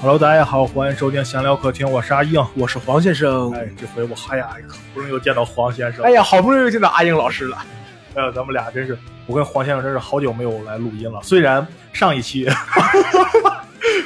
[0.00, 2.46] Hello，大家好，欢迎收听闲聊客厅，我是阿英。
[2.54, 3.50] 我是黄先生。
[3.54, 6.04] 哎，这回我哎呀，好不容易又见到黄先生。
[6.04, 7.56] 哎呀，好不容易又见到阿英老师了。
[8.14, 11.20] 哎呀，咱们俩真是，我跟黄先生真是好久没有来录音了。
[11.22, 12.46] 虽然上一期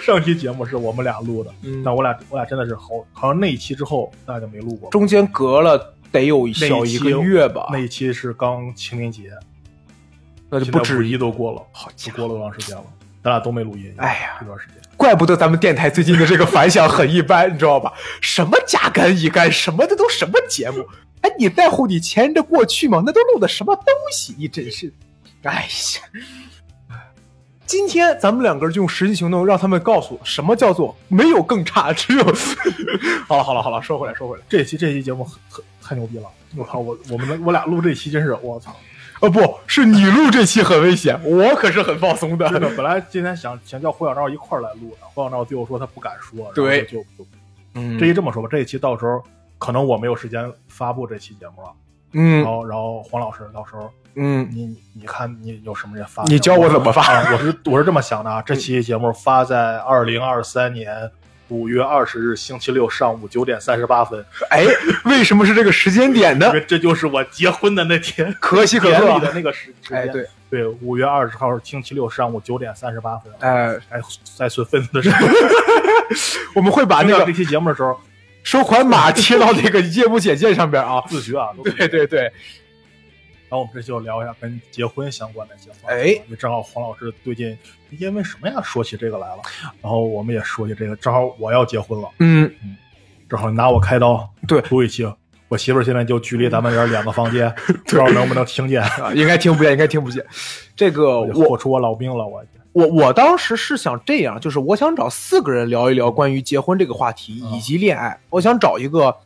[0.08, 4.90] 上期节目是我们俩录的，嗯但我俩我俩真的是好，好像那一期之后大家就没录过。
[4.90, 9.30] 中间隔了得有那小一个月吧，那一期是刚清明节，
[10.48, 12.84] 那就不止一都过了，好就过了多长时间了？
[13.22, 13.92] 咱俩都没录音。
[13.98, 14.76] 哎呀这段时间。
[14.96, 17.92] 怪不得咱们电台最近的这个反响很一般，你知道吧？
[18.20, 20.84] 什么甲肝乙肝，什么的都什么节目？
[21.20, 23.02] 哎，你在乎你前任的过去吗？
[23.04, 24.34] 那都录的什么东西？
[24.38, 24.92] 你真是，
[25.42, 25.68] 哎呀！
[27.68, 32.24] 今天咱们两个人就用实际行动让他们告诉我，什么叫做没有更差， 只有……
[33.26, 36.24] 好了好了好了，说回来说回来，这期这期节目很很太牛逼了！
[36.56, 38.74] 我靠，我我们我俩录这期真是我操！
[39.20, 42.48] 呃，不是你录这期很危险，我可是很放松的。
[42.48, 47.26] 真的，本来今天想想叫胡小赵一块儿来录的，胡小赵最后说他不敢说，然后对就就
[47.74, 49.22] 嗯这一这么说吧，这一期到时候
[49.58, 51.70] 可能我没有时间发布这期节目了，
[52.12, 56.24] 嗯然后然后黄老师到时候嗯，你你看你有什么人发？
[56.24, 61.10] 你教我怎么发啊我是我是这么想的啊，这期节目发在二零二三年
[61.48, 64.64] 五月二十日星期六上午九点三十八分， 哎，
[65.04, 66.52] 为什么是这个时间点呢因？
[66.52, 69.98] 为这就是我结婚的那天， 可喜可贺的那个时时间。
[69.98, 74.00] 哎，对，对，五月二十号星期六上午九点三十八分，哎，哎，
[74.36, 75.26] 在算分子的时候，
[76.56, 77.98] 我们会把那个这期节目的时候，
[78.48, 81.02] 收款码贴到那个业务简介上边啊。
[81.06, 86.34] 自学啊，对对对，然后我们这就聊一下跟结婚相关的一些话题。
[86.38, 87.54] 正好黄老师最近
[87.90, 89.42] 因为什么呀说起这个来了，
[89.82, 92.50] 然后我们也说起这个，正好我要结婚了，嗯，
[93.28, 95.06] 正好拿我开刀对录一期。
[95.48, 98.80] 我媳妇儿现在就距离咱们这儿两个房间， 不知道能不能听见。
[98.82, 100.24] 啊，应该听不见，应该听不见。
[100.74, 102.42] 这个我我豁出我老命了，我
[102.78, 108.20] 我我当时是想这样，就是我想找四个人聊一聊关于结婚这个话题嗯以及恋爱。
[108.30, 109.16] 我想找一个，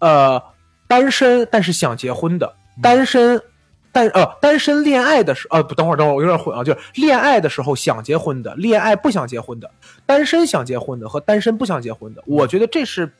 [0.00, 0.42] 呃，
[0.88, 3.40] 单身但是想结婚的，单身。
[3.92, 9.70] 但呃，单身恋爱的时呃不，等会儿等会儿，我有点混啊，就是恋爱的时候想结婚的，恋爱不想结婚的，
[10.04, 13.10] 单身想结婚的和单身不想结婚的，我觉得这是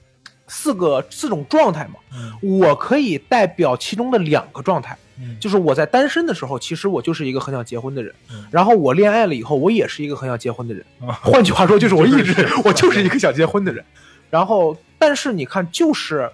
[0.49, 1.95] 四个四种状态嘛。
[2.13, 10.85] 嗯我可以代表其中的两个状态，嗯就是我在单身的时候，其实我就是一个很想结婚的人，嗯然后我恋爱了以后，我也是一个很想结婚的人。
[11.07, 13.85] 啊 换句话说，就是我一直就是我就是一个想结婚的人。
[14.29, 16.31] 然后，但是你看，就是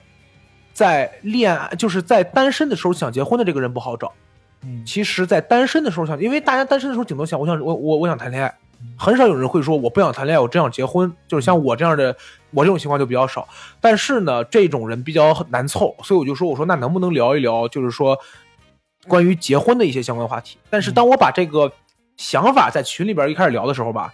[0.73, 4.13] 在恋爱，就是在单身的时候想结婚的这个人不好找。
[4.65, 8.55] 嗯其实，在单身的时候想，因为大家单身的时候顶多想，我想我我我想谈恋爱，
[8.97, 11.13] 很少有人会说我不想谈恋爱，我只想结婚。
[11.29, 12.17] 就是像我这样的，
[12.53, 13.47] 我这种情况就比较少。
[13.81, 18.17] 但是呢，这种人比较难凑，所以我就说，我说那能不能聊一聊，就是说
[19.09, 20.59] 关于结婚的一些相关话题。
[20.71, 21.73] 但是当我把这个
[22.17, 24.13] 想法在群里边一开始聊的时候吧，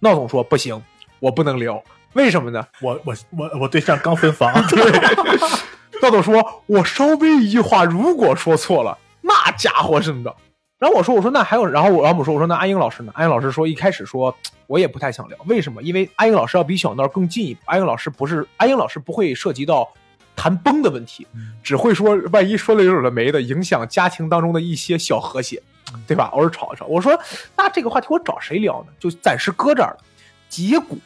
[0.00, 0.82] 闹总说不行，
[1.20, 1.82] 我不能聊，
[2.14, 2.66] 为什么呢？
[2.80, 4.52] 我我我我对象刚分房，
[6.02, 10.34] 闹总说，我稍微一句话如果说错了，那家伙是的。
[10.78, 13.12] 然后我说，我说那还有，然后我然后我说，我说那阿英老师呢？
[13.14, 14.34] 阿英老师说，一开始说
[14.66, 15.82] 我也不太想聊，为什么？
[15.82, 19.88] 因为阿英老师要比小闹更进一步，阿英老师不是阿英老师不会涉及到
[20.36, 21.26] 谈崩的问题，
[21.62, 25.60] 只会说万一说了有的没的，影响家庭当中的一些小和谐，
[26.06, 26.26] 对吧？
[26.34, 26.84] 偶尔吵一吵。
[26.86, 27.18] 我说
[27.56, 28.92] 那这个话题我找谁聊呢？
[29.00, 29.98] 就暂时搁这儿了。
[30.48, 30.96] 结果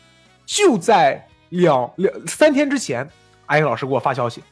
[0.44, 3.08] 就在两两三天之前，
[3.46, 4.42] 阿英老师给我发消息，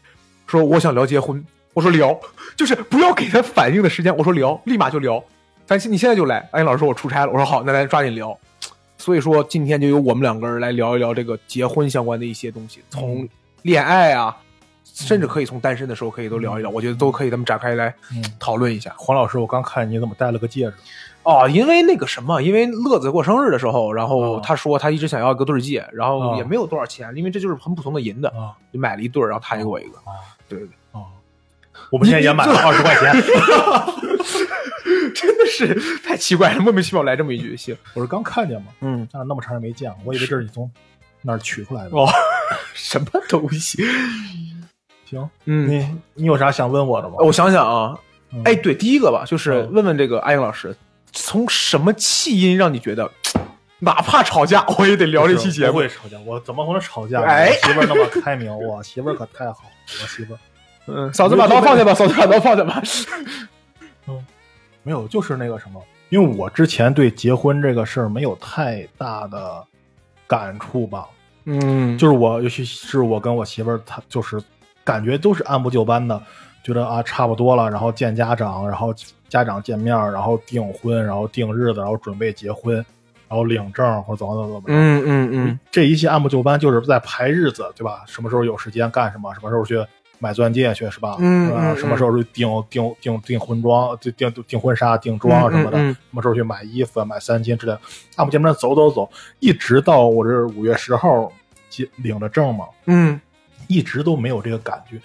[0.47, 1.45] 说我想聊结婚。
[1.75, 2.19] 我说聊，
[2.57, 4.17] 就是不要给他反应的时间。
[4.17, 5.23] 我说聊，立马就聊。
[5.67, 6.49] 咱你现在就来。
[6.53, 7.31] 阿英老师说我出差了。
[7.31, 8.37] 我说好，那咱抓紧聊。
[8.97, 13.29] 所以说今天就由我们两个人来聊一聊这个结婚相关的一些东西，从
[13.63, 14.37] 恋爱啊，
[15.07, 16.71] 甚至可以从单身的时候可以都聊一聊。
[16.71, 18.93] 我觉得都可以，咱们展开来嗯讨论一下。
[18.97, 20.75] 黄老师，我刚看你怎么戴了个戒指？
[21.23, 29.99] 哦，因为那个什么，因为乐子过生日的时候，然后哦他说他一直想要一个对戒，然后哦也没有多少钱，因为这就是很普通的银的，啊就买了一对，然后他也给我一个。
[29.99, 30.13] 啊
[30.49, 31.05] 对对对，啊！
[31.91, 33.15] 我们现在也买了二十块钱。
[35.15, 37.57] 真的是太奇怪了，莫名其妙来这么一句。
[37.57, 40.71] 行，我是刚看见嘛，嗯，咱俩那么长时间没见了，我以为这是你从
[41.23, 41.91] 那儿取出来的。
[41.91, 42.09] 哦，
[42.73, 43.85] 什么东西？
[45.09, 47.17] 行，嗯，你你有啥想问我的吗？
[47.21, 47.99] 我想想啊，
[48.33, 50.77] 嗯哎，对，第一个吧，就是嗯问问这个阿英老师，
[51.13, 53.11] 从什么气因让你觉得，
[53.79, 55.89] 哪怕吵架我也得聊这期节目不会？
[55.89, 57.23] 吵架，我怎么可能吵架？
[57.23, 59.63] 哎媳妇儿那么开明，我媳妇儿可太好，
[60.03, 60.39] 我媳妇儿
[60.87, 62.83] 嗯，嫂子把刀放下吧，嫂子把刀放下吧。
[64.09, 64.25] 嗯
[64.83, 69.63] 没有，就是那个什么，因为我之前对结婚这个事儿没有太大的
[70.27, 71.07] 感触吧。
[71.45, 74.41] 嗯，就是我，尤其是我跟我媳妇儿，她就是
[74.89, 76.19] 感觉都是按部就班的，
[76.63, 78.95] 觉得啊差不多了，然后见家长，然后
[79.29, 82.75] 家长见面，然后订婚，然后定日子，然后准备结婚，
[83.29, 84.67] 然后领证或者怎么怎么怎么着。
[84.69, 88.03] 嗯嗯嗯这一切按部就班，就是在排日子，对吧？
[88.07, 89.79] 什么时候有时间干什么，什么时候去
[90.19, 91.17] 买钻戒去，是吧？
[91.19, 95.77] 嗯什么时候去订订订订婚装、订订订婚纱、订妆什么的？
[95.77, 97.81] 嗯嗯嗯什么时候去买衣服、买三金之类的？
[98.17, 101.31] 按部就班走走走，一直到我这五月十号
[101.69, 103.21] 结领了证嘛，嗯
[103.69, 105.01] 一直都没有这个感觉。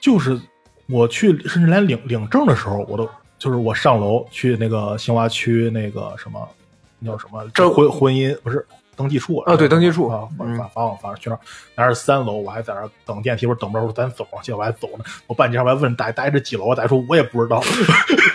[0.00, 0.40] 就是
[0.86, 3.08] 我去，甚至连领领证的时候，我都
[3.38, 6.48] 就是我上楼去那个新华区那个什么，
[6.98, 8.64] 那叫什么这婚婚姻不是
[8.96, 11.40] 登记处啊对登记处啊，反嗯反反往反正去那儿，
[11.74, 15.04] 那是三楼，我还在那儿等电梯，我说等不着，我说咱走结果，我还走呢。
[15.26, 16.74] 我半截上我还问大爷，大爷这几楼啊？
[16.76, 17.62] 大爷说我也不知道，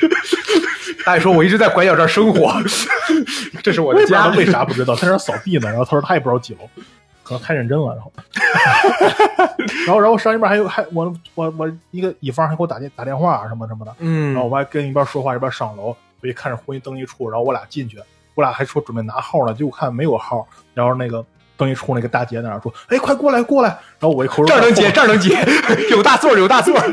[1.06, 2.52] 大爷说我一直在拐角这儿生活，
[3.64, 4.28] 这是我的家。
[4.30, 5.70] 为啥不知道，他在那儿扫地呢。
[5.70, 6.70] 然后他说他也不知道几楼，
[7.30, 7.94] 可能太认真了。
[7.96, 8.12] 然后，
[9.86, 18.00] 然后然后上一边还有还我我我一个乙方还给我打电打电话什么什么的，嗯然后我还跟一边说话一边上楼，我一看是婚姻登记处，然后我俩进去，
[18.34, 21.24] 我俩还说准备拿号呢，结果看没有号，然后那个
[21.56, 25.38] 登记处那个大姐在那说：“哎，快过来过来！”然后我一口这儿能接，这儿能接，
[25.92, 26.88] 有大座有大座儿。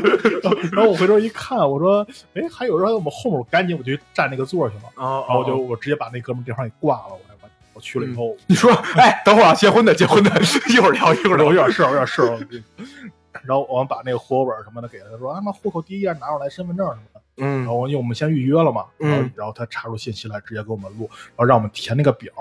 [0.73, 2.05] 然后我回头一看，我说
[2.35, 7.19] ：“哎，还有人在，我们后面赶紧我就占那个座去了。”哦然后我就我直接把那哥们电话给挂了，我
[7.77, 10.31] 我我去了以后，你说，哎，等会儿啊，结婚的，结婚的，
[10.73, 11.45] 一会儿聊，一会儿聊。
[11.45, 12.39] 我有点事儿，有点事儿。
[13.45, 17.21] 然后我们把那个户口本什么的给他，说啊，妈户口第一页拿出来，身份证什么的。
[17.39, 22.33] 嗯然后因为我们先预约了嘛，嗯然后然后他查出信息来，直接给我们录，然后让我们填那个表，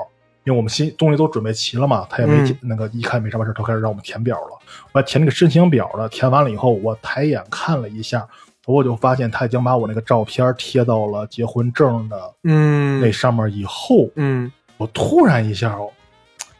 [0.44, 4.58] 因为我们新东西都准备齐了嘛，他也没、嗯那个一看没什么事，他开始让我们填表了。
[4.92, 8.26] 我填那个申请表了，填完了以后，我抬眼看了一下，
[8.64, 15.90] 我就发现他已经把我那个照片贴到了结婚证的嗯那上面以后，嗯我突然一下哦，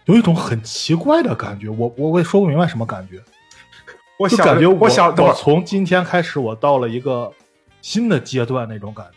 [0.07, 3.23] 有一种很奇怪的感觉，我我我也说不明白什么感觉，
[4.19, 7.33] 我想就感觉我想我，从今天开始，我到了一个
[7.83, 9.13] 新的阶段那种感觉。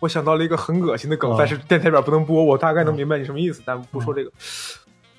[0.00, 4.30] 我想到了一个很恶心的梗啊，但是电台里边不能播，我大概能明白你什么意思，但不说这个。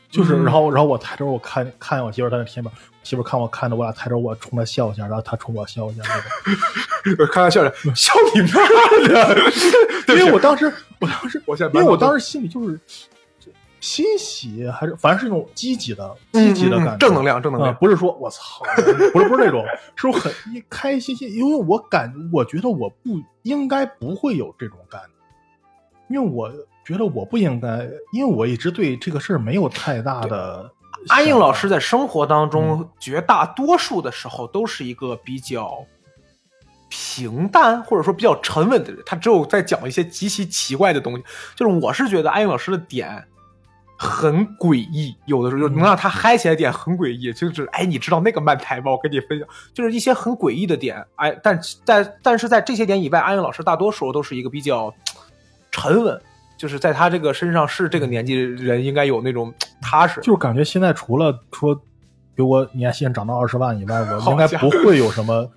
[0.10, 2.72] 就是，嗯然后，然后我抬头，我看看我媳妇儿在那填表，
[3.04, 6.01] 媳妇儿看我看着我俩抬头，我冲她笑一下，然后她冲我笑一下。
[7.31, 9.36] 开玩笑的，笑你妈的！
[10.15, 12.80] 因为我当时，我当时，我现在因为我当时时心里就是
[13.80, 17.75] 欣喜，还是反正是一种积极的、积极的感觉，嗯正能量，正能啊、量。
[17.75, 18.63] 不是说我操，
[19.13, 19.63] 不是不是那种，
[19.96, 26.51] 是我很一开心心，因为我感我觉得我不应该不会有这种感觉，因为我
[26.86, 30.69] 觉得我不应该，因为我一直对这个事儿没有太大的。
[31.07, 35.86] 阿英老师在生活当中，绝大多数的时候都是一个比较
[36.89, 41.24] 平淡或者说比较沉稳的人，他只有在讲一些极其奇怪的东西。
[41.56, 43.24] 就是我是觉得阿英老师的点
[43.97, 48.91] 很诡异，有的时候就能让他嗨起来的点很诡异，就是哎，你知道那个漫台吗？
[48.91, 51.06] 我跟你分享，就是一些很诡异的点。
[51.15, 54.94] 哎，但在但是在这些点以外，阿英老师大多时候都是一个比较
[55.71, 56.19] 沉稳。
[56.57, 61.74] 就是在他这个身上是这个年纪人应该有那种踏实，就是感觉现在除了说
[62.36, 65.50] 给我年薪涨到二十万以外，我应该不会有什么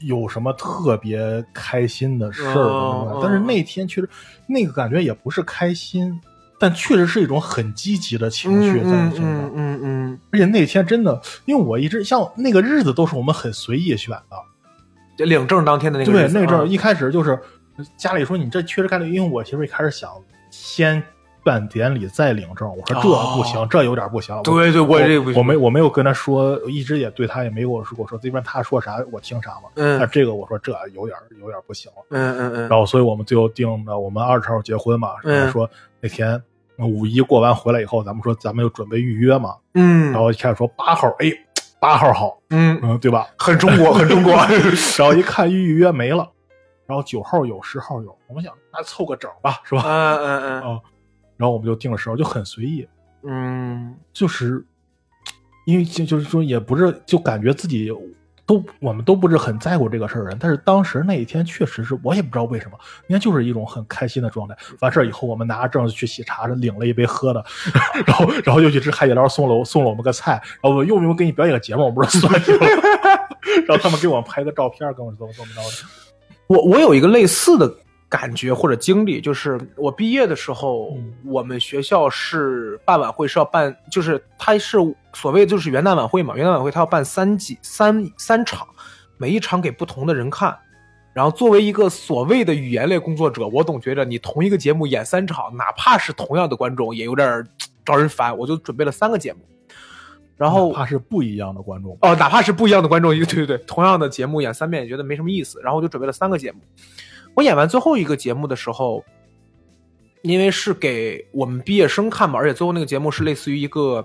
[0.00, 3.20] 有什么特别开心的事儿。
[3.22, 4.08] 但是那天确实
[4.46, 6.20] 那个感觉也不是开心，
[6.58, 9.44] 但确实是一种很积极的情绪在嗯你身上。
[9.46, 14.36] 嗯嗯嗯而且那天真的，因为我一直像那个日子都是我们很随意选的，
[15.18, 17.38] 嗯，领证当天的那个对日子啊那阵儿一开始就是
[17.96, 20.10] 家里说你这确实概率，因为我媳妇一开始想
[20.50, 21.02] 先
[21.44, 24.36] 办典礼再领证，我说这不行，哦这有点不行。
[24.36, 25.38] 我对对，我这个不行。
[25.38, 29.68] 我没我没有跟他说，一直也对他也没跟我说，我说这边他说啥我听啥嘛。
[29.74, 29.98] 嗯。
[29.98, 32.04] 但这个我说这有点有点不行了。
[32.10, 35.36] 嗯嗯嗯，然后所以我们最后定的我们二十号结婚嘛，嗯。
[35.36, 36.42] 然后说那天
[36.78, 41.26] 五一过完回来以后，咱们说咱们就准备预约嘛，嗯，然后一开始说八号，哎，
[41.80, 43.26] 八号好，嗯，嗯，对吧？
[43.36, 44.32] 很中国， 很中国，
[44.98, 46.28] 然后一看预约没了，
[46.86, 49.82] 然后九号有，十号有，我们想那凑个整吧，是吧？
[49.84, 50.62] 嗯嗯嗯。
[50.62, 50.80] 啊，
[51.38, 52.86] 然后我们就定了时候，就很随意，
[53.22, 54.62] 嗯就是
[55.64, 57.90] 因为就就是说也不是就感觉自己
[58.44, 62.78] 都我们都不是很在乎这个事儿的人，但是当时那一天确实是我也不知道为什么，
[63.08, 64.56] 应该就是一种很开心的状态。
[64.80, 67.44] 完事儿以后，我们拿着证去喜茶，领了一杯喝的，
[68.06, 72.66] 然后然后又去吃海底捞，送了我送了我们个菜，然后我用不用给你表演个节目，我不知道算什么。
[73.68, 75.88] 然后他们给我们拍个照片，跟我说怎么着的。
[76.48, 77.70] 我我有一个类似的
[78.08, 84.78] 感觉或者经历，就是我毕业的时候，嗯我们学校是办晚会是要办，就是它是
[85.12, 88.66] 所谓就是元旦晚会嘛，元旦晚会它要办三季三三场，
[89.18, 90.56] 每一场给不同的人看。
[91.14, 97.44] 然后作为一个所谓的语言类工作者，我总觉着你同一个节目演三场，哪怕是同样的观众，也有点
[97.84, 99.40] 招人烦，我就准备了三个节目，
[100.36, 106.60] 然后哪怕是不一样的观众，哦，哪怕是不一样的观众，一个对对对，同样的节目演三遍也觉得没什么意思，然后我就准备了三个节目。
[107.38, 109.04] 我演完最后一个节目的时候，
[110.22, 114.04] 因为是给我们毕业生看嘛，而且最后那个节目是类似于一个，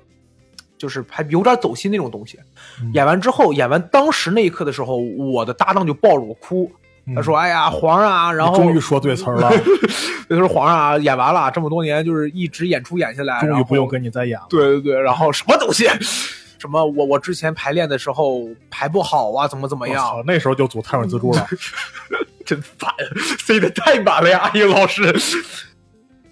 [0.78, 2.38] 就是还有点走心那种东西。
[2.80, 6.72] 嗯演完之后，演完当时那一刻的时候，我的搭档就抱着我哭，
[7.16, 9.50] 他说：“哎呀，皇上啊！”然后终于说对词儿了，
[10.30, 14.46] 他说：“皇上啊，演完了这么多年，就是一直演出演下来，终于不用跟你再演了。
[14.48, 15.88] 对对对，然后什么东西，
[16.60, 21.48] 什么我我之前排练的时候排不好啊，怎么怎么样，那时候就组太阳自助了。
[22.54, 22.92] 真烦，
[23.40, 25.14] 塞的太满了呀，阿英老师。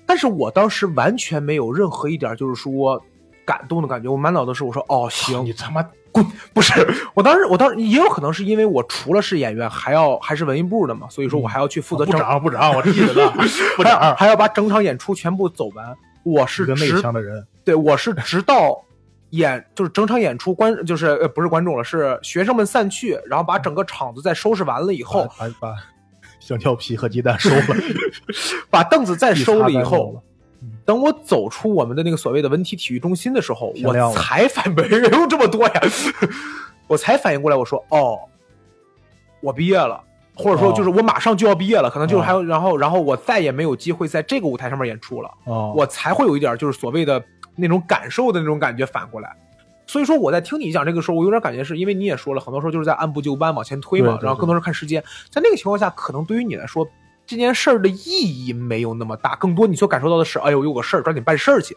[0.06, 3.02] 但是我当时完全没有任何一点就是说
[3.46, 6.26] 感动的感觉，我满脑子是我说哦行你，他妈滚！
[6.54, 6.74] 不是，
[7.14, 13.32] 我当时我当时也有可能是因为我除了是演员，还要还是文艺部的嘛，所以说我还要去负责不整，长部长，我记得呢，
[13.78, 15.96] 不还要长，还要把整场演出全部走完。
[16.24, 17.48] 我是一个内向的人。
[17.64, 18.84] 对，我是直到
[19.30, 25.26] 演就是整场演出观就是呃不是观众了，是学生们散去，然后把整个场子再收拾完了以后，
[25.60, 25.74] 把
[26.52, 27.66] 香蕉皮和鸡蛋收了，
[28.70, 30.22] 把凳子再收了以后，
[30.86, 35.82] 等我走出我们的那个所谓的文体体育中心的时候，我才反没有这么多呀，
[36.88, 38.20] 我才反应过来，我说哦，
[39.40, 40.02] 我毕业了。
[40.34, 45.30] 或者说，就是我马上就要毕业了，可能就是还有，然后，然后我再也没有机会在这个舞台上面演出了。
[45.44, 47.22] 哦，我才会有一点就是所谓的
[47.58, 49.36] 那种感受的那种感觉反过来。
[49.92, 55.04] 所以说我在听你讲这个时候，我有点感觉是因为你也说了，很多时候就是在按部就班往前推嘛，然后更多是看时间。
[55.30, 56.88] 在那个情况下，可能对于你来说，
[57.28, 61.76] 这件事儿的意义没有那么大，更多你所感受到的是，哎呦，有个事儿，抓紧办事儿去。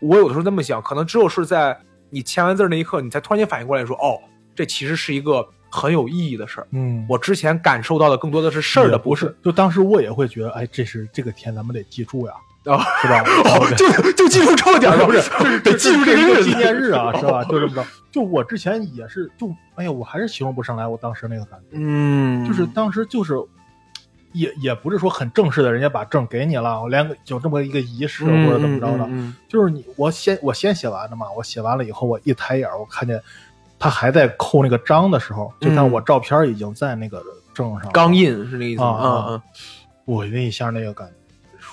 [0.00, 1.76] 我有的时候这么想，可能只有是在
[2.08, 4.20] 你签完字儿那一刻，你才突然间反应过来说，哦，
[4.54, 6.68] 这其实是一个很有意义的事儿。
[6.70, 13.22] 嗯，我之前感受到的更多的是事儿的不是，就当时我也会觉得，哎，这是这个天，咱们得记住呀，啊，是吧？
[13.44, 17.44] 哦，就就记住这么点儿了，不是， 就是得记住这个纪念日啊，是吧？
[17.44, 17.84] 就这么着。
[18.10, 23.34] 就我之前也是，就哎呀，我还是形容不上来我当时那个感觉，嗯，就是当时就是。
[24.36, 33.22] 也也不是说很正式的，人家把证给你了，我连个有这么一个仪式或者怎么着的，嗯就是你我先我先写完的嘛，我写完了以后，我一抬眼，我看见
[33.78, 37.22] 他还在扣那个章的时候，就像我照片已经在那个
[37.54, 38.88] 证上了，钢印是那意思吗？
[38.88, 39.42] 啊啊嗯嗯，
[40.04, 41.14] 我那一下那个感觉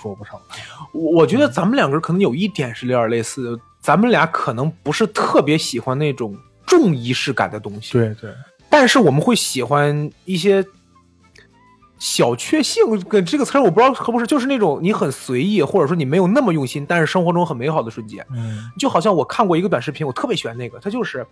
[0.01, 0.55] 说不上来。
[0.93, 8.34] 我我觉得咱们两个人可能有一点是有点类似，咱们俩可能不是特别喜欢那种重仪式感的东西，对对，
[8.70, 10.65] 但是我们会喜欢一些
[12.00, 18.25] 小确幸，跟这个词儿我不知道合不合适，就是那种你很随意，或者说你没有那么用心，但是生活中很美好的瞬间。
[18.34, 21.25] 嗯就好像我看过一个短视频，我特别喜欢那个，它就是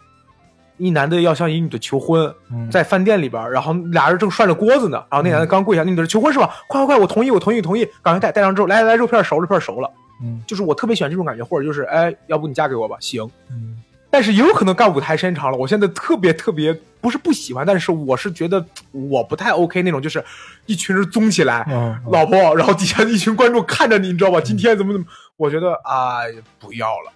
[0.79, 6.49] 一男的要向一女的求婚，嗯，在饭店里边，然后俩人正涮着锅子呢，然后那男的刚跪下，那女的求婚是吧？
[6.67, 9.91] 快快快，我同意，我同意，同意，赶快带带上之后，来来来，肉片熟了，肉片熟了，
[10.23, 12.95] 嗯就是我特别喜欢这种感觉，或者就是哎，要不你嫁给我吧？
[12.99, 13.75] 行，嗯
[14.11, 20.23] 但是也有可能干舞台时间长了，我现在特别特别不是不喜欢，但是我是觉得我不太 OK 那种，就是
[20.65, 24.41] 一群人综起来，嗯，老婆，然后底下一群观众看着你，你知道吧？
[24.41, 25.05] 今天怎么怎么？
[25.37, 26.21] 我觉得啊、
[26.57, 27.11] 不要了。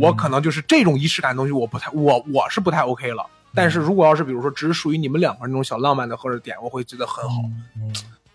[0.00, 3.24] 我可能就是这种仪式感的东西，我不太，我我是不太 OK 了。
[3.54, 7.42] 但是如果要是比如说只是属于你们两个人那种小浪漫的或者点，我会觉得很好。
[7.76, 7.92] 嗯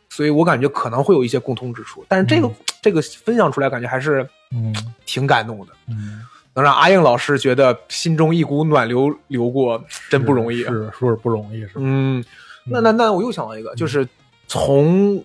[0.10, 2.04] 所以我感觉可能会有一些共通之处。
[2.10, 6.22] 但是这个、嗯这个分享出来，感觉还是嗯挺感动的，嗯，
[6.54, 10.66] 能让阿应老师觉得心中一股暖流流过，真不容易。
[10.66, 11.74] 啊是是不容易，是吧。
[11.78, 12.22] 嗯，
[12.66, 14.06] 那那那我又想到一个，就是
[14.48, 15.24] 从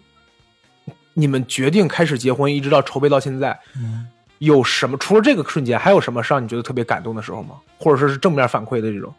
[1.15, 4.07] 你们决定开始结婚，一直到筹备到现在，嗯，
[4.39, 7.57] 有什么除了这个瞬间，还有什么是让你觉得特别感动的时候吗？
[7.79, 9.13] 或者说是正面反馈的这种？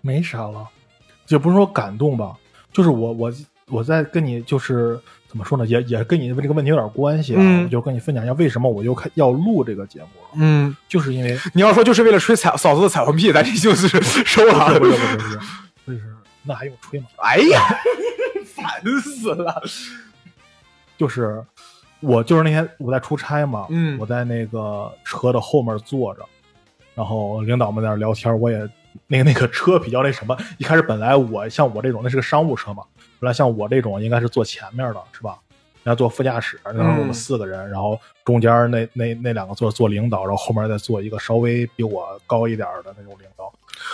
[0.00, 0.66] 没啥了，
[1.28, 2.34] 也不是说感动吧，
[2.72, 3.32] 就是我我
[3.68, 4.98] 我在跟你就是
[5.28, 13.88] 怎么说呢，也也跟你这个问题有点关系啊，嗯我就跟你分享一下为什么我又开要录这个节目了，嗯，就是因为你要说就是为了吹彩嫂子的彩虹屁，咱这就是
[14.24, 14.78] 收了。
[14.78, 15.38] 不是不是不是，
[15.86, 16.02] 就是
[16.44, 17.06] 那还用吹吗？
[17.16, 17.60] 哎呀，
[18.54, 18.66] 烦
[19.02, 19.62] 死了！
[20.96, 21.44] 就是
[22.00, 26.24] 我就是那天我在出差嘛，嗯我在那个车的后面坐着，
[26.94, 28.58] 然后领导们在那聊天，我也
[29.06, 32.82] 那个那个车比较那什么，一开始本来我像我这种那是个商务车嘛，
[33.18, 35.38] 本来像我这种应该是坐前面的是吧？
[35.86, 43.52] 然后坐副驾驶，那时候我们嗯四个人，然后中间那那那两个座坐领导，然后后面再坐一个稍微比我高一点的那种领导。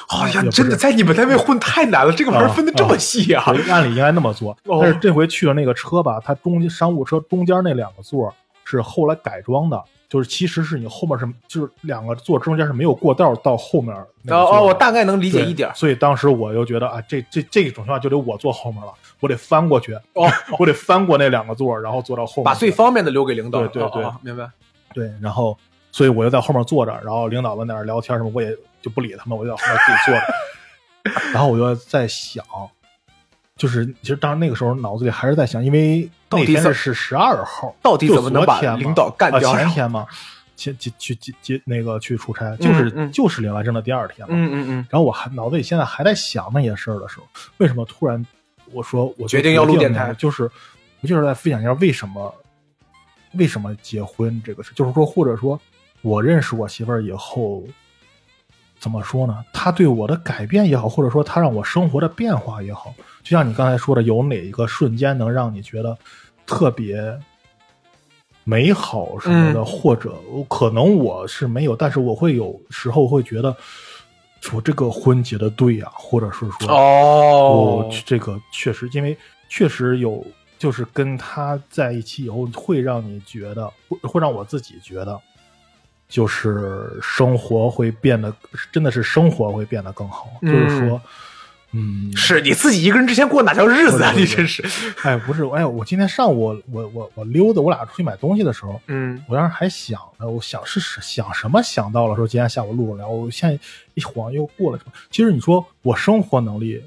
[0.09, 3.45] 哎呀真的在你们单位混太难了，这个门分的这么细啊！
[3.53, 8.35] 对，按理应该那么做， 哦但是这回去的那个车吧，它中商务车中间那两个座
[8.65, 13.97] 是后来改装的，就是其实是你后面是就是两个座中间是没有过道到后面。
[14.29, 15.75] 哦哦，我大概能理解一点。
[15.75, 20.29] 所以当时我就觉得啊，这这这种情况就得我坐后面了，我得翻过去，哦，
[20.61, 22.45] 我得翻过那两个座，然后坐到后面。
[22.45, 23.61] 把最方便的留给领导。
[23.61, 24.47] 对对对哦哦明白。
[24.93, 25.57] 对，然后
[25.91, 31.23] 所以我就在后面坐着，然后领导们在那儿聊天什么，我也就不理他们，我就在后面自己坐着。
[31.33, 32.45] 然后我就在想，
[33.63, 40.05] 就是其实当然那个时候脑子里还是在想，因为那天到底是十二号，到底就怎么能把领导干掉啊前天嘛，
[40.57, 44.35] 前去去去去那个去出差，就是、嗯就是领完证的第二天嘛。
[44.37, 47.27] 嗯嗯嗯，然后我还脑子里现在还在想那些事儿的时候，
[47.59, 48.27] 为什么突然
[48.73, 50.51] 我说我决定要录电台就是
[51.01, 52.35] 我就是在分享一下为什么
[53.35, 55.57] 为什么结婚这个事，就是说或者说
[56.01, 57.63] 我认识我媳妇儿以后，
[58.81, 59.45] 怎么说呢？
[59.53, 62.93] 她对我的改变也好，或者说她让我生活的变化也好，
[63.23, 65.97] 就像你刚才说的，有哪一个瞬间能让你觉得
[66.47, 67.19] 特别
[68.45, 70.15] 美好什么的，嗯或者
[70.49, 73.57] 可能我是没有，但是我会有时候会觉得。
[74.45, 79.17] 说这个婚结的对呀、或者是说哦我，这个确实，因为
[79.49, 80.27] 确实有，
[80.59, 85.17] 就是跟他在一起以后，会让你觉得，会会让我自己觉得，
[86.09, 88.35] 就是生活会变得，
[88.73, 90.29] 真的是生活会变得更好。
[90.43, 91.01] 嗯就是说，
[91.75, 94.13] 嗯，是你自己一个人之前过哪条日子啊？
[94.15, 94.63] 你真是，
[95.03, 103.59] 哎，不是，哎，我今天上午我我我溜达，我俩出去买东西的时候，嗯我当时还想呢，我想是是想什么想到了说今天下午录了，我现在
[103.95, 104.93] 一晃又过了什么？
[105.11, 106.83] 其实你说我生活能力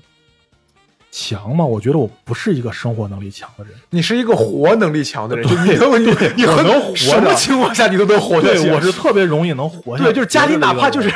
[1.12, 1.66] 强吗？
[1.66, 3.74] 我觉得我不是一个生活能力强的人。
[3.90, 8.70] 你是一个活能力强的人，就你能你你很能活什么情况下你都能活下去。
[8.70, 10.12] 我是特别容易能活下去。
[10.12, 11.16] 对，就是家里哪怕就是觉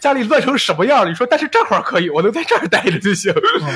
[0.00, 3.32] 家里乱成什么样了，你说但是这块儿可以，我能在这儿待着就行。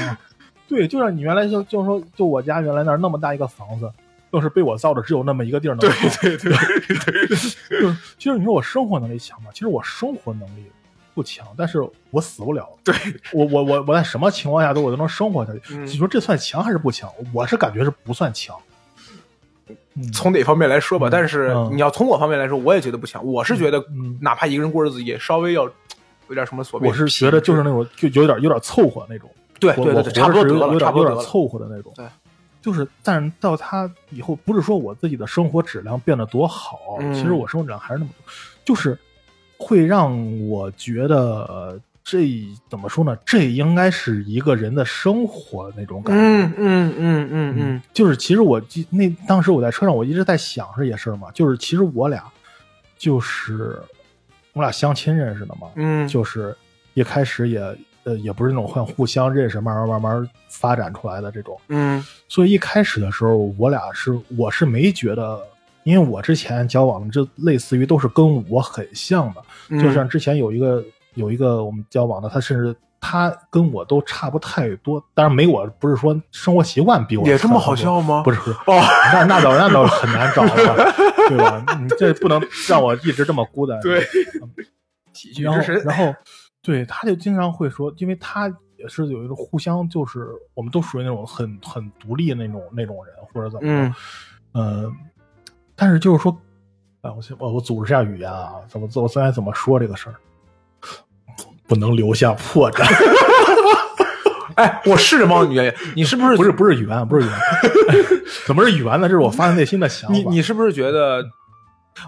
[0.66, 3.90] 对，就像你原来就就是说，就我家原来那儿那么大一个房子，
[4.30, 6.08] 要是被我造的只有那么一个地儿能对跑。
[6.22, 6.52] 对对
[6.96, 7.56] 对， 就是
[8.18, 9.50] 其实你说我生活能力强吗？
[9.52, 10.64] 其实我生活能力
[11.14, 12.66] 不强，但是我死不了。
[12.82, 12.94] 对
[13.32, 15.60] 我我我我在什么情况下都我都能生活下去。
[15.70, 17.10] 嗯你说这算强还是不强？
[17.34, 18.56] 我是感觉是不算强。
[19.96, 23.24] 嗯，从哪方面来说吧，嗯但是嗯你要从我方面来说，我也觉得不强。
[23.24, 25.70] 我是觉得嗯，哪怕一个人过日子，也稍微要
[26.28, 26.88] 有点什么所谓。
[26.88, 29.28] 我是觉得就是那种就有点有点凑合那种。
[29.60, 31.22] 对对对对，差不多得了，有点有点差不多得了。
[31.22, 31.92] 凑合的那种。
[31.94, 32.04] 对，
[32.60, 38.24] 就是，但是到他以后，不是说我自己的生活质量变得多好，嗯其实我生活质量还是那么多，
[38.64, 38.98] 就是
[39.56, 42.28] 会让我觉得呃这
[42.68, 43.16] 怎么说呢？
[43.24, 46.22] 这应该是一个人的生活那种感觉。
[46.22, 51.28] 嗯嗯嗯嗯嗯，就是其实我记那当时我在车上，我一直在想这些事儿嘛。
[51.32, 52.24] 就是其实我俩
[52.98, 53.80] 就是
[54.54, 56.56] 我俩相亲认识的嘛，嗯，就是
[56.94, 57.60] 一开始也
[58.04, 61.60] 呃也不是那种很互相认识，慢慢慢慢发展出来的这种。
[61.68, 65.40] 嗯所以一开始的时候，我俩是我是没觉得，
[65.82, 70.82] 因为我之前交往的这类似于都是跟我很像的，嗯，就像之前有一个
[71.14, 72.74] 有一个我们交往的，他甚至
[73.06, 78.22] 他跟我都差不太多，当然没我不是说生活习惯比我也这么好笑吗？
[78.24, 78.80] 不是哦，
[79.12, 80.92] 那那倒那倒很难找了，
[81.28, 81.62] 对吧？
[81.78, 83.78] 你这不能让我一直这么孤单。
[83.82, 84.00] 对
[84.40, 84.50] 嗯，
[85.12, 86.14] 喜剧然后之神，然后
[86.62, 93.94] 对，他就经常会说，因为他也是有一个互相，就是我们都属于那种很很独立的那种那种人，或者怎么着，
[94.54, 94.92] 嗯呃，
[95.76, 96.34] 但是就是说，
[97.02, 100.14] 哎，我先我我组织一下语言啊，怎么我现在怎么说这个事儿，
[101.66, 102.84] 不能留下破绽。
[104.56, 107.36] 哎，我试着帮你圆圆，你是不是不是不是圆，不是语言，
[108.46, 109.08] 怎么是圆呢？
[109.08, 110.14] 这是我发自内心的想法。
[110.16, 111.24] 你你是不是觉得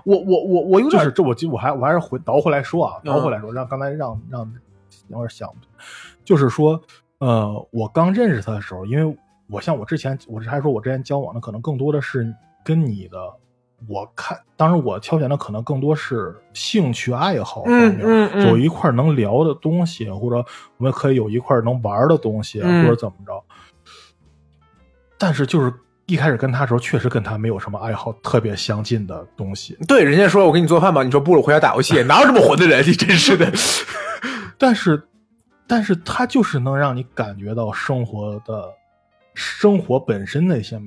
[0.04, 4.48] 我我我我有点就是这我就我还我还是回倒回来说啊，嗯倒回来说，让刚才让让
[5.08, 5.52] 有点想，
[6.24, 6.80] 就是说，
[7.18, 9.16] 呃，我刚认识他的时候，因为
[9.48, 12.32] 我像我之前，我是还说我之前交往的可能更多的是
[12.64, 13.18] 跟你的，
[13.88, 20.36] 我看，当时我挑选的可能更多是兴趣爱好方面，嗯嗯嗯有一块能聊的东西，或者
[20.78, 23.44] 我们可以有一块能玩的东西，嗯或者怎么着。
[25.18, 25.72] 但是就是
[26.06, 29.76] 一开始跟他的时候，确实跟他没有什么爱好特别相近的东西。
[29.86, 32.86] 对人家说我给你做饭吧，你说不，我回家打游戏，哪有这么混的人？
[32.86, 33.50] 你真是的。
[34.58, 35.02] 但是，
[35.66, 38.72] 但是他就是能让你感觉到生活的
[39.34, 40.80] 生活本身的一些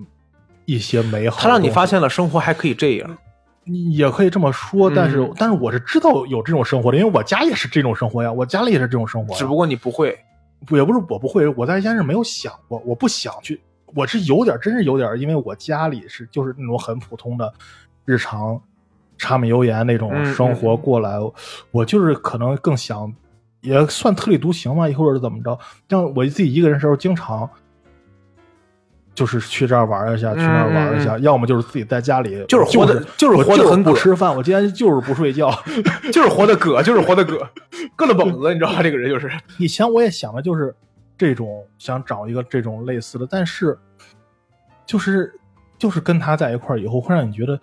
[0.69, 1.41] 一些美好。
[1.41, 3.17] 他让你发，现了生活还可以这样。
[3.63, 4.89] 你也可以这么说。
[4.89, 9.35] 但是，嗯但是我是知道有这种生活的，因为我家也是这种生活呀，我家里也是这种生活。
[9.35, 10.17] 只不过你不会，
[10.65, 13.59] 不也不是我不会，我在家是没有想过，我不想去，
[13.95, 17.51] 我是有点，真是有点，因为我家里是就是那种很普通的
[18.05, 18.59] 日常
[19.17, 21.17] 柴米油盐那种嗯生活过来，
[21.71, 23.11] 我就是可能更想，
[23.61, 25.57] 也算特立独行嘛，或者是怎么着，
[25.89, 27.49] 像我自己一个人时候，经常。
[29.19, 35.51] 就是去这儿玩一下，去那儿玩一下，要么就是自己在家里，嗯就是活的就就是活的很葛不吃饭，我今天就是不睡觉，
[36.13, 37.45] 就是活的葛，就是活的葛，
[37.97, 38.81] 硌了蹦子，你知道吧？
[38.81, 40.73] 这个人就是，以前我也想的就是
[41.17, 43.77] 这种，想找一个这种类似的，但是
[44.85, 45.33] 就是
[45.77, 47.59] 就是跟他在一块儿以后，会让你觉得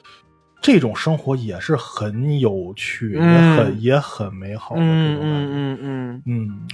[0.61, 5.47] 这种生活也是很有趣，嗯也很也很美好的这嗯种感觉。
[5.47, 6.69] 嗯嗯嗯，嗯，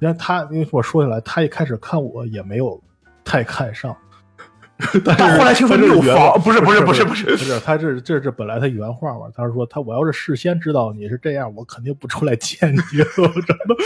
[0.00, 2.82] 因为他，因为我说起来，他一开始看我也没有
[3.24, 3.96] 太看上，
[5.04, 12.78] 但但后来听说你有房不是 不是不不是不是不是，他这这这本来他原话嘛，他说他我要是事先知道你是这样，我肯定不出来见你，
[13.22, 13.76] 我真的，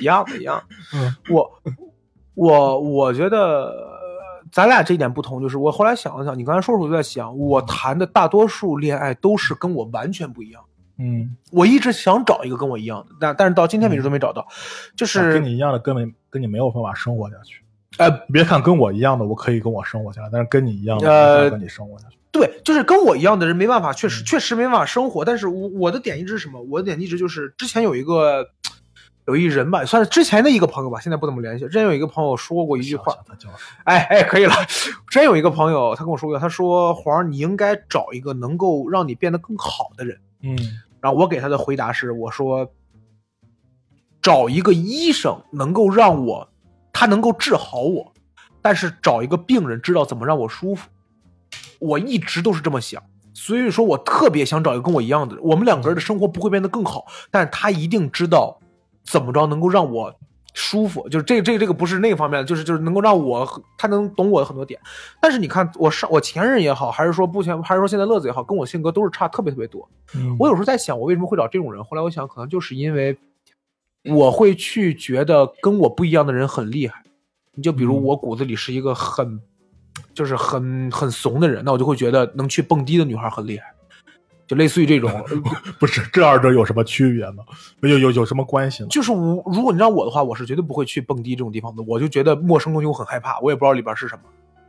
[0.00, 0.62] 一样的，一样。
[0.94, 1.50] 嗯我
[2.34, 3.94] 我我觉得呃
[4.50, 10.62] 咱俩这一点不同，就是我后来想了想，你刚才说的时候我就在想，我谈的大多数恋爱都是跟我完全不一样。
[10.96, 14.46] 嗯，我一直想找一个跟我一样的，但但是到今天为止都没找到。
[14.96, 17.63] 就是跟你一样的根本跟你没有办法生活下去。
[17.98, 22.18] 呃，别看跟我一样的，我可以跟我生活下来，但是跟你一样的，呃无法跟你生活下去。
[22.32, 25.24] 对，就是跟我一样的人没办法，确实嗯确实没办法生活。
[25.24, 26.60] 但是我我的点一直是什么？
[26.62, 28.44] 我的点一直就是之前有一个
[29.26, 31.64] 有一人吧，算是之前的一个朋友吧，现在不怎么联系。
[31.66, 33.48] 之前有一个朋友说过一句话他叫
[33.84, 34.52] 哎哎，可以了。
[35.08, 40.18] 之前有一个朋友，他跟我说过，他说黄儿，你应该找一个能够让你变得更好的人。
[40.42, 40.58] 嗯
[41.00, 42.72] 然后我给他的回答是，我说
[44.20, 46.48] 找一个医生能够让我，
[46.94, 48.10] 他能够治好我，
[48.62, 50.88] 但是找一个病人知道怎么让我舒服。
[51.78, 53.02] 我一直都是这么想，
[53.34, 55.44] 所以说我特别想找一个跟我一样的人。
[55.44, 58.58] 我们两个人的生活不会变得更好，但是他一定知道
[59.04, 60.14] 怎么着能够让我
[60.54, 61.06] 舒服。
[61.10, 64.80] 就是这这这个不是那个方面的，就是就是能够让我他能懂我的很多点。
[65.20, 69.86] 但是你看，我上我前任也好，还是说不前，还是说现在乐子也好，跟我性格都是差特别特别多。
[70.14, 71.82] 嗯，我有时候在想，我为什么会找这种人？
[71.84, 73.18] 后来我想，可能就是因为
[74.04, 77.02] 我会去觉得跟我不一样的人很厉害。
[77.54, 79.40] 你就比如嗯我骨子里是一个很，
[80.12, 83.64] 就是很很怂的人，那我就会觉得能去蹦迪的女孩很厉害，
[84.46, 85.24] 就类似于这种。
[85.78, 87.36] 不是这二者有什么区别呢？
[87.82, 88.88] 有有有什么关系呢？
[88.90, 91.82] 就是我，如果你让我的话，我是绝对不会去蹦迪这种地方的。
[91.86, 94.22] 我就觉得陌生东西我很害怕，我也不知道里边是什么。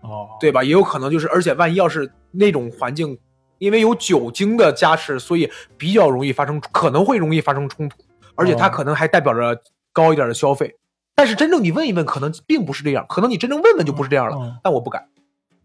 [0.08, 0.64] 哦，对吧？
[0.64, 3.18] 也有可能就是，而且万一要是那种环境，
[3.58, 7.98] 因为有酒精的加持，所以比较容易发生，可能会容易发生冲突，
[8.36, 10.76] 而且它哦可能还代表着高一点的消费。
[11.16, 14.36] 但是真正你问一问，可能并不是这样，可能你真正问问就不是这样了。
[14.38, 15.08] 嗯但我不敢。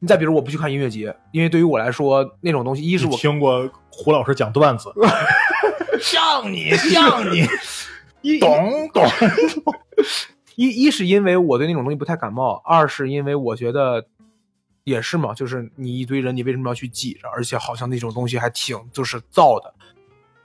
[0.03, 4.91] 你再比如，我不去看音乐节，因为对于我来说，那种东西，一是我听过胡老师讲段子，
[6.01, 7.45] 像你像你，
[8.23, 9.05] 一懂懂，
[10.55, 14.07] 一一是因为我对那种东西不太感冒，二是因为我觉得
[14.85, 17.29] 也是嘛，就是你一堆人，你为什么要去挤着？
[17.29, 19.75] 而且好像那种东西还挺就是燥的。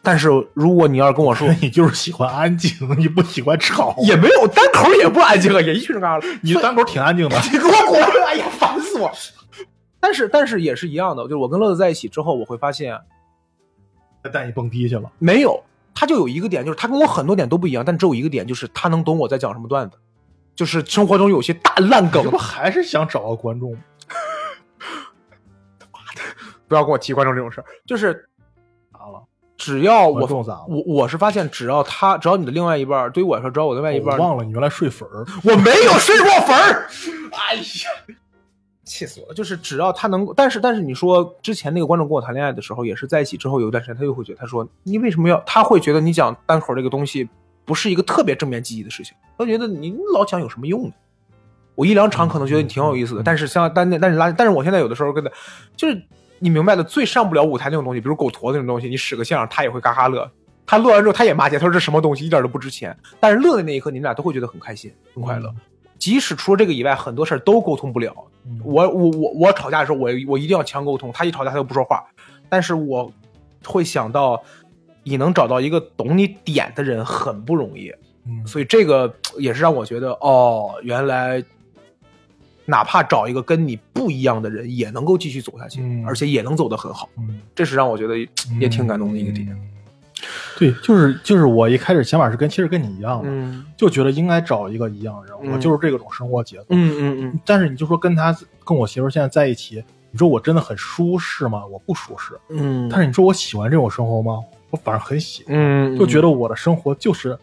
[0.05, 3.95] 但是如果你要是跟我说， 你就是喜欢安静， 你不喜欢吵。
[4.03, 6.25] 也没有单口也不安静啊，也一群人干了。
[6.41, 7.99] 你单口挺安静的， 你给我滚！
[8.27, 9.11] 哎呀，烦死我！
[9.99, 12.95] 但是但是也是一样的，就是我跟乐子在一起之后，我会发现
[14.21, 15.11] 他带你蹦迪去了。
[15.17, 15.63] 没有，
[15.95, 19.97] 他就有一个点，就是他跟我很多点都不一样，但只有一个点，就是他能懂我在讲什么段子，
[20.55, 23.79] 就是生活中有些大烂梗这，不还是想找个观众吗？
[26.67, 28.29] 不要跟我提观众这种事儿，就是？
[29.65, 30.27] 只要我
[30.67, 35.25] 我我是发现，只要他，只要你的另外一半，对于我来说，只要我的另外一半忘了你原来睡粉儿。
[35.43, 36.87] 我没有睡过粉儿。
[37.33, 38.15] 哎呀，
[38.83, 39.33] 气死我了！
[39.33, 45.41] 就是只要他能，但是但是你说之前那个观众跟我谈恋爱的时候，也是在一起之后有一段时间，他又会觉得，他说你为什么要？
[45.47, 47.27] 他会觉得你讲单口这个东西
[47.65, 50.93] 不是一个特别正面积极的事情，他觉得你老讲有什么用呢？
[51.73, 55.31] 我一两场可能觉得你挺有意思的，但是像但那但是拉，但是我现在有的时候跟他
[55.75, 56.01] 就是
[56.39, 60.29] 你明白的，最上不了舞台那种东西，比如狗驼那种东西，你使个相，他也会嘎嘎乐。
[60.67, 62.97] 他乐完之后，他也骂街，他说这什么东西，一点都不值钱。
[63.19, 65.53] 但是乐的那一刻，你们俩都会觉得很开心、很快乐。
[65.97, 68.13] 即使除了这个以外，很多事儿都沟通不了。
[68.47, 71.11] 嗯我我我我吵架的时候，我我一定要强沟通。
[71.11, 72.03] 他一吵架，他就不说话。
[72.49, 73.11] 但是我
[73.63, 74.43] 会想到，
[75.03, 77.93] 你能找到一个懂你点的人很不容易。
[78.27, 81.43] 嗯所以这个也是让我觉得，哦，原来
[82.65, 87.09] 哪怕找一个跟你不一样的人，也能够继续走下去，嗯而且也能走得很好。
[87.17, 88.17] 嗯，这是让我觉得
[88.59, 89.47] 也挺感动的一个点。
[89.49, 89.61] 嗯
[90.57, 96.65] 对，就是就是我一开始想法是跟其实跟你一样的，嗯就觉得应该找一个一样的人，嗯我就是这种生活节奏。
[96.69, 101.65] 嗯嗯嗯但是你就说跟他跟我媳妇现在在一起，你说我真的很舒适吗？
[101.65, 102.33] 我不舒适。
[102.49, 104.39] 嗯，但是你说我喜欢这种生活吗？
[104.71, 107.37] 我反而很喜欢，嗯就觉得我的生活就是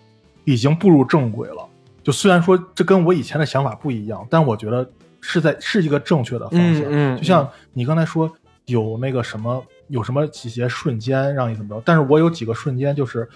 [0.44, 1.68] 已经步入正轨了。
[2.02, 4.90] 就虽然说这跟我以前的想法不一样，但我觉得
[5.22, 6.82] 是在是一个正确的方向。
[6.82, 8.30] 嗯嗯就像你刚才说
[8.66, 13.26] 有那个什么有什么几些瞬间让你怎么着，但是我有几个瞬间就是，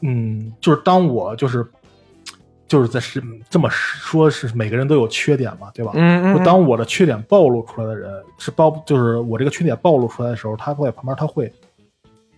[0.00, 1.64] 嗯，就是当我就是
[2.66, 5.92] 就是在是这么说，是每个人都有缺点嘛，对吧？
[5.94, 11.52] 嗯嗯当我的缺点暴露出来的人是暴，就是我这个缺点暴露出来的时候，他会旁边他会，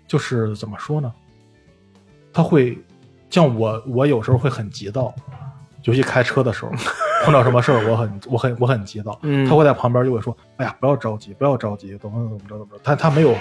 [0.06, 1.12] 就是怎么说呢？
[2.32, 2.76] 他会
[3.30, 5.14] 像我，我有时候会很急躁，
[5.84, 6.72] 尤其开车的时候，
[7.24, 13.34] 碰到什么事儿，我很我很我很急躁，嗯他会在旁边就会说：“哎呀，不要着急，不要着急，怎么怎么着怎么着。”他他没有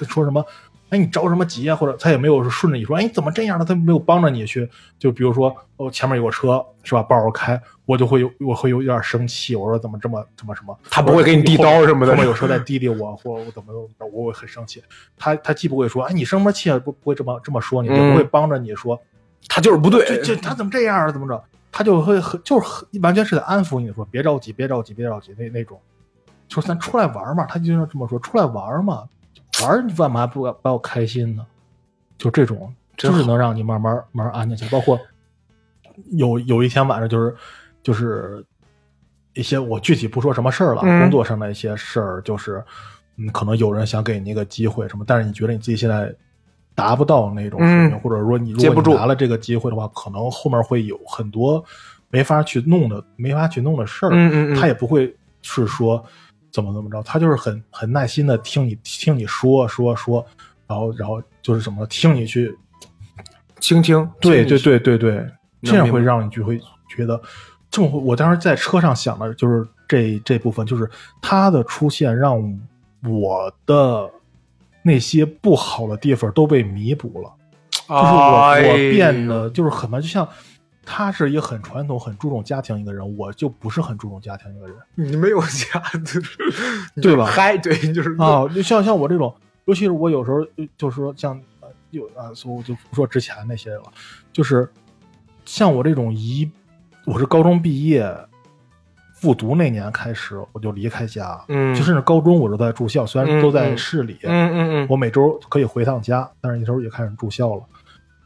[0.00, 0.44] 说什么，
[0.90, 1.74] 哎，你着什么急啊？
[1.74, 3.64] 或者他也没有顺着你说，哎，你怎么这样呢？
[3.64, 10.78] 他没有帮着你去，就比如说，哦，前面有个车是吧，不好好开，我就会有我会有点生气，我说怎么这么怎么什么？
[10.90, 14.82] 他不会给你递刀什么的后面有车在滴滴我，或我怎么怎么着，我会很生气。
[15.16, 16.78] 他他既不会说，哎，你生什么气啊？
[16.78, 19.00] 不不会这么这么说你，也嗯不会帮着你说，
[19.48, 21.10] 他就是不对，这这他怎么这样啊？
[21.10, 21.42] 怎么着？
[21.76, 25.76] 他就会很就是很完全是在安抚你说别着急，别着急，别着急那那种，
[26.46, 29.08] 就是咱出来玩嘛，他就这么说，出来玩嘛，
[29.60, 31.44] 玩你干嘛不要不要开心呢？
[32.16, 34.70] 就这种，就是能让你慢慢慢慢安静下来。
[34.70, 34.96] 包括
[36.12, 37.34] 有有一天晚上，就是
[37.82, 38.46] 就是
[39.32, 42.64] 一些我具体不说什么事儿了，嗯工作上的一些事儿，就是
[43.16, 46.14] 嗯，可能有人想给你一个机会什么，但是你觉得你自己现在
[46.74, 51.64] 达不到那种水平，嗯或者说你如果你拿了这个机会的话，可能后面会有很多
[52.10, 54.10] 没法去弄的、没法去弄的事儿。
[54.10, 54.56] 嗯嗯嗯。
[54.56, 56.04] 他也不会是说
[56.50, 60.24] 怎么怎么着，他就是很很耐心的听你听你说说说，
[60.66, 62.56] 然后然后就是怎么听你去
[63.60, 65.26] 倾听，对对对对对，
[65.62, 67.20] 这样会让你就会觉得，
[67.70, 70.90] 这么我当时在车上想的就是这这部分，就是
[71.22, 72.36] 他的出现让
[73.02, 74.10] 我的
[74.84, 77.32] 那些不好的地方都被弥补了，
[77.88, 80.28] 就是我、哎我变得就是很就像。
[80.86, 86.38] 他是一个很传统、很注重家庭一个人，我就不是很注重家庭一个人你没有家， 就是
[87.00, 88.46] 对吧嗨，对，就是啊。
[88.48, 93.84] 就像像我这种，尤其是我有时候呃就是说像呃有啊，所以我就不说之前那些了，
[94.30, 94.70] 就是
[95.46, 96.50] 像我这种一，
[97.06, 98.06] 我是高中毕业
[99.24, 101.74] 复读那年开始，我就离开家，嗯。
[101.74, 107.62] 就甚至高中我都在住校，虽然都在市里，嗯嗯嗯，我每周可以回趟家，但是那时候也开始住校了。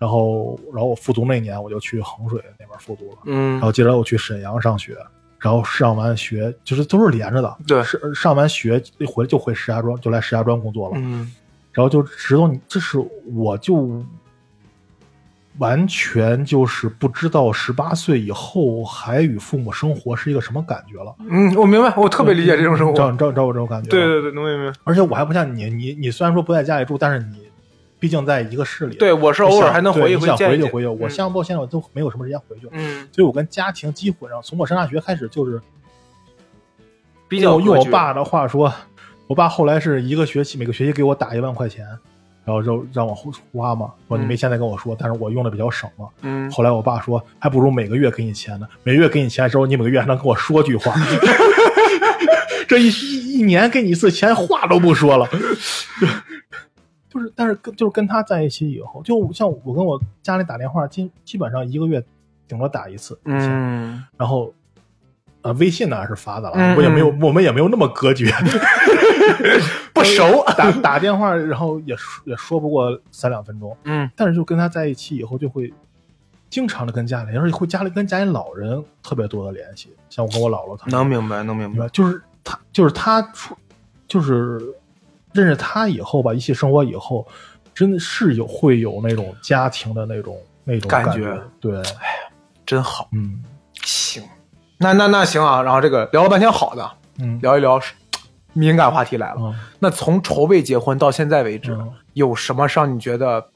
[0.00, 3.52] 然后，然后我复读那年我就去衡水那边复读了，嗯。
[3.52, 4.96] 然后接着我去沈阳上学，
[5.38, 7.80] 然后上完学就是都是连着的，对。
[7.84, 11.32] 是上完学一回就回石家庄，就来石家庄工作了，嗯。
[11.72, 12.98] 然后就直到你，这是
[13.32, 14.04] 我就
[15.58, 21.14] 完全就是不知道十八岁以后还与父母生活是一个什么感觉了。
[21.28, 22.92] 嗯，我明白，我特别理解这种生活。
[22.92, 23.90] 知道你知道 知道我这种感觉？
[23.90, 24.00] 对。
[24.02, 24.78] 对对，能明白。
[24.84, 27.48] 而且我还不像你，你你虽然说不在家里住，但是你
[27.98, 28.96] 毕竟在一个市里。
[28.96, 30.36] 对，我是，偶尔还能回一回想。
[30.36, 30.86] 回就回去。
[30.86, 35.60] 我嗯像不现在我都没有什么时间回去，嗯，所以我跟家庭基本上从我上大学开始就是
[37.26, 38.72] 比较用我爸的话说，
[39.26, 41.84] 我爸后来是一个学期每个学期给我打一万块钱，
[42.48, 43.14] 然后就让我
[43.52, 46.08] 花嘛，说你没钱再跟我说，但是我用的比较省嘛。
[46.22, 50.94] 嗯，后来我爸说，还不如每个月给你钱呢，每月给你钱之后，你每个月还能跟我说句话。
[52.66, 55.28] 这一一一年给你一次钱，话都不说了。
[57.10, 62.02] 就是，但是跟就是跟他在一起以后，就像我跟我家里打电话，基基本上一个月
[62.46, 63.18] 顶多打一次。
[63.26, 64.54] 嗯，然后，
[65.42, 68.32] 呃，微信呢是发的了，嗯我也没有，我们也没有那么隔绝，
[69.92, 70.44] 不熟。
[70.56, 75.72] 打打电话，然后也说也说不过三两分钟，嗯但是就跟他在一起以后，就会
[76.50, 81.88] 经常的跟家里，而且会家里跟家里老人特别多的联系，像我跟我姥姥他们，能明白，能明白。
[81.88, 83.56] 就是他，就是他出，
[84.06, 84.60] 就是
[85.32, 87.26] 认识他以后吧，一起生活以后，
[87.74, 92.30] 真的是有会有那种家庭的那种那种觉感觉，对，哎呀
[92.64, 93.08] 真好。
[93.12, 93.42] 嗯
[93.84, 94.22] 行，
[94.78, 95.62] 那那那行啊。
[95.62, 97.78] 然后这个聊了半天好的，嗯，聊一聊
[98.58, 99.36] 敏感话题来了。
[99.38, 99.54] 嗯。
[99.78, 101.92] 那从筹备结婚到现在为止，嗯。
[102.14, 103.48] 有什么让你觉得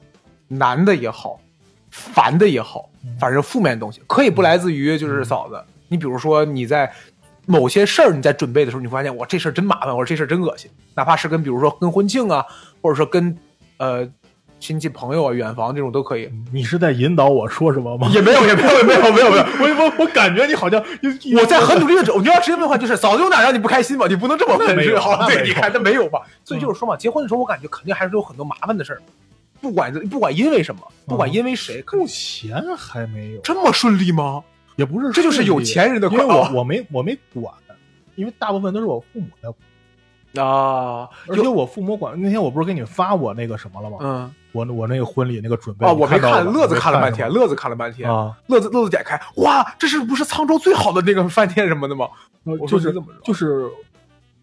[0.47, 1.39] 难的也好，
[1.91, 3.15] 烦的也好，嗯。
[3.19, 5.61] 反正负面的东西，可以不来自于就是嫂子。
[5.89, 6.91] 你比如说你在
[7.45, 12.45] 某些事儿你在准备的时候，你会发现哇这事儿真麻烦，或者这事儿真恶心，哪怕是跟比如说跟婚庆啊，
[12.81, 13.37] 或者说跟
[13.77, 14.07] 呃
[14.63, 16.31] 亲戚朋友啊、远房这种都可以。
[16.53, 18.07] 你是在引导我说什么吗？
[18.13, 19.43] 也没有，也没有，也没有，没有，没有。
[19.59, 20.81] 我我我感觉你好像
[21.35, 24.05] 我在很努力的找，你要直接问的话，就是嫂子有哪让你不开心吗？
[24.07, 26.21] 你不能这么问，好，对，你看那没有吧？
[26.45, 29.01] 所以就是说嘛，结婚的时候我感觉肯定还是有很多麻烦的事儿，
[29.59, 34.41] 不管不管因为什么，不管因为谁，肯目定前还没有，这么顺利吗？
[34.77, 37.53] 也不是这就是有钱人的因为快乐我我没我没管，
[38.15, 41.09] 因为大部分都是我父母在管，啊！
[41.27, 42.19] 而且我父母管。
[42.19, 43.97] 那天我不是给你发我那个什么了吗？
[44.01, 52.07] 嗯我我那个婚礼那个准备啊，我没看，乐子看了半天，乐子看了半天，啊，乐子乐子点开，哇，这是不是沧州最好的那个饭店什么的吗？
[52.43, 53.69] 我就是就是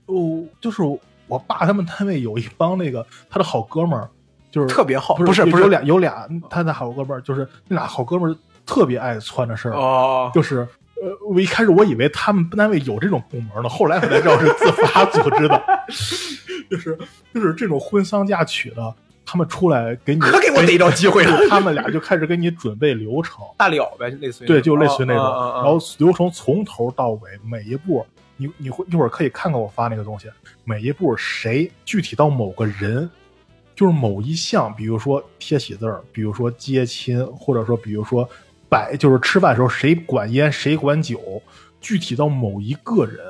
[0.06, 0.82] 哦，就是
[1.26, 4.10] 我爸他们单位有一帮那个他的好哥们儿，
[4.50, 10.66] 就是特别好，不不是不是有俩有俩他的好哥们儿，就是那俩好哥们儿特别爱窜的事儿，哦，就是。
[11.02, 15.62] 呃，我一开始我以为他们单位有这种部门呢，后来我才知道是自发组织的，
[16.70, 16.94] 就是
[17.32, 18.94] 就是这种婚丧嫁娶的，
[19.30, 21.38] 他们出来给你， 可给我逮着机会了。
[21.48, 24.46] 他们俩就开始给你准备流程，大了呗，类似于。
[24.48, 28.04] 对，就类似于那种，然后流程从头到尾每一步，
[28.36, 30.28] 你你会一会儿可以看看我发那个东西，
[30.64, 33.08] 每一步谁具体到某个人，
[33.76, 38.28] 就是某一项，比如说贴喜字儿，比如说接亲，或者说比如说
[38.68, 41.40] 摆，就是吃饭的时候谁管烟谁管酒，
[41.80, 43.24] 具体到某一个人，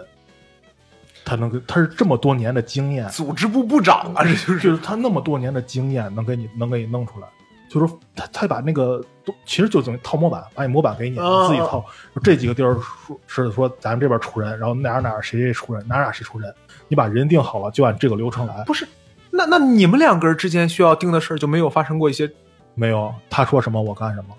[1.31, 7.29] 他能跟他是这么多年的经验，组织部部长啊，这就是就是他那么多年的经验，能给你能给你弄出来。
[7.69, 11.85] 就是说他他把那个都其实就等于套模板，把你模板给你，啊你自己套。
[12.21, 16.53] 这几个地儿说是说咱们这边出人，然后哪哪谁谁出人，哪哪谁出人，
[16.89, 18.65] 你把人定好了，就按这个流程来。
[18.67, 18.85] 不是？
[19.31, 22.29] 那那你们两个人之间需要定的事儿就没有发生过一些？
[22.75, 24.35] 没有他说什么我干什么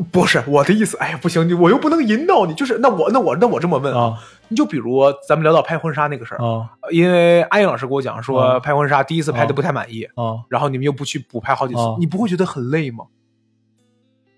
[0.00, 4.14] 不是我的意思，哎呀，不行，你我又不能引导你，就是那我那我那我这么问，啊
[4.48, 10.40] 你就比如咱们聊到拍婚纱那个事儿，啊因为安颖老师跟我讲说啊拍婚纱第一次拍的啊不太满意，啊！
[10.48, 13.06] 然后你们又不去补拍好几次啊，你不会觉得很累吗？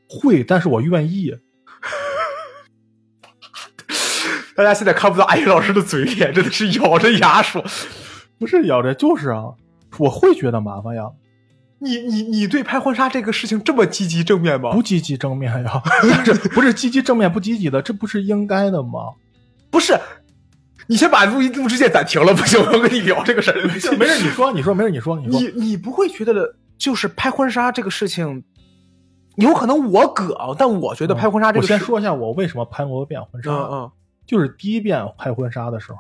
[0.09, 1.35] 会，但是我愿意。
[4.57, 7.63] 大家现在看不到安颖老师的嘴脸，真的是咬着牙说。
[8.39, 9.55] 不是咬着，就是啊，
[9.99, 11.11] 我会觉得麻烦呀，
[11.81, 14.73] 你你你对拍婚纱这个事情这么积极正面吗？
[14.73, 15.83] 不积极正面呀，
[16.25, 19.11] 这不是积极正面不积极的，这不是应该的吗？
[19.71, 19.99] 不是，
[20.87, 23.63] 你先把录音录制键暂停了，不行，我要跟你聊这个事儿。
[23.97, 25.41] 没事，你说，你说，没事，你说，你说。
[25.41, 28.43] 你你不会觉得就是拍婚纱这个事情，
[29.37, 33.51] 有可能我葛，但我觉得拍婚纱这我个事，先说一下我为什么拍那么多遍婚纱。
[33.51, 33.91] 嗯嗯
[34.27, 35.99] 就是第一遍拍婚纱的时候，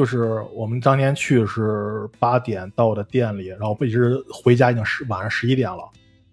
[0.00, 5.86] 就是我们当年去是八点到的店里，然后一直回家已经十晚上十一点了，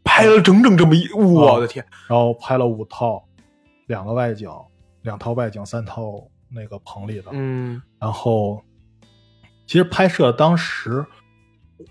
[0.06, 3.22] 拍了整整这么一，我的天，然后拍了五套，
[3.88, 4.50] 两个外景，
[5.02, 7.82] 两套外景，三套那个棚里的，嗯。
[8.00, 8.64] 然后
[9.66, 11.06] 其实拍摄当时，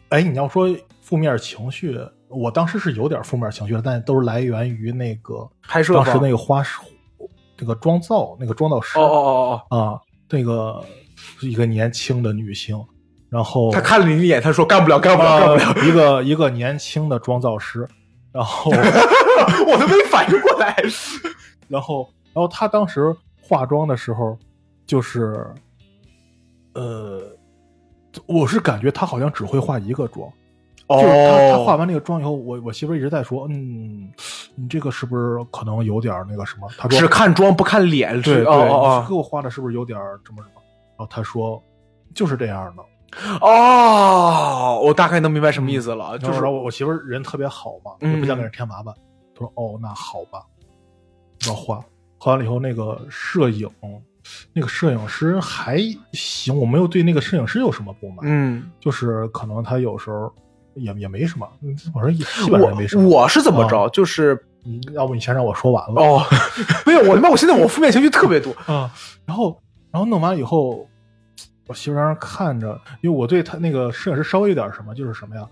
[0.08, 1.94] 哎，你要说负面情绪，
[2.30, 6.80] 我当时是有点负面情绪的，但都是来源于那个拍摄当时那个花师，
[7.58, 11.05] 那个妆造那个妆造师哦哦哦哦，啊，那个是
[11.40, 12.78] 一个年轻的女性，
[13.28, 17.86] 然后他看了你一眼，他说干不了，干不了，干不了，呃一个一个年轻的妆造师，
[18.32, 18.70] 然后
[19.66, 20.76] 我都没反应过来。
[21.68, 24.38] 然后然后他当时化妆的时候，
[24.86, 25.46] 就是
[26.74, 27.22] 呃，
[28.26, 30.30] 我是感觉他好像只会化一个妆。
[30.88, 34.08] 哦就是他他化完那个妆以后，我我媳妇一直在说，嗯，
[34.54, 36.68] 你这个是不是可能有点那个什么？
[36.78, 40.62] 她说只看妆不看脸，是对对，哦哦你给我画的是不是有点儿什么什么？
[40.96, 41.62] 然后他说
[42.14, 42.82] 就是这样的，
[43.40, 48.94] 哦哦，我大概能明白什么意思了，就就是是我我媳妇儿人特别好嘛，嗯也不想给人添麻烦。
[49.34, 50.42] 他说哦，那好吧，
[51.46, 51.78] 要换。
[52.18, 53.68] 换完了以后，那个摄影，
[54.52, 55.78] 那个摄影师还
[56.12, 60.32] 行，我没有对那个摄影师有什么不满，嗯，就是可能他有时候
[60.74, 63.06] 也也没什么，嗯我说也基本上也没什么。
[63.06, 66.22] 我我是怎么着，就是你要不你先让我说完了哦，
[66.86, 68.50] 没有，我他妈，我现在我负面情绪特别多。
[68.66, 68.90] 啊？
[69.26, 69.56] 然后
[69.96, 70.86] 然后弄完以后，
[71.66, 75.42] 我媳妇儿在那看着，因为我对他那个摄影师稍微有点什么，就是什么呀？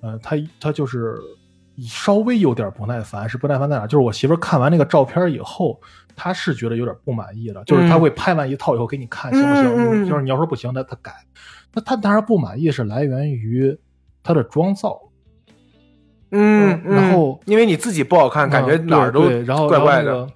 [0.00, 1.16] 呃，他他就是
[1.80, 3.86] 稍微有点不耐烦，是不耐烦在哪？
[3.86, 5.80] 就是我媳妇儿看完那个照片以后，
[6.16, 9.66] 她是觉得有点不满意了，就是她会拍完一套以后给你看，行不行？
[9.66, 11.12] 嗯嗯嗯就是你要说不行，那她改。
[11.72, 13.78] 那她当然不满意是来源于
[14.24, 15.00] 她的妆造，
[16.32, 19.28] 嗯，嗯然后因为你自己不好看，感觉嗯哪儿都
[19.68, 20.28] 怪怪的。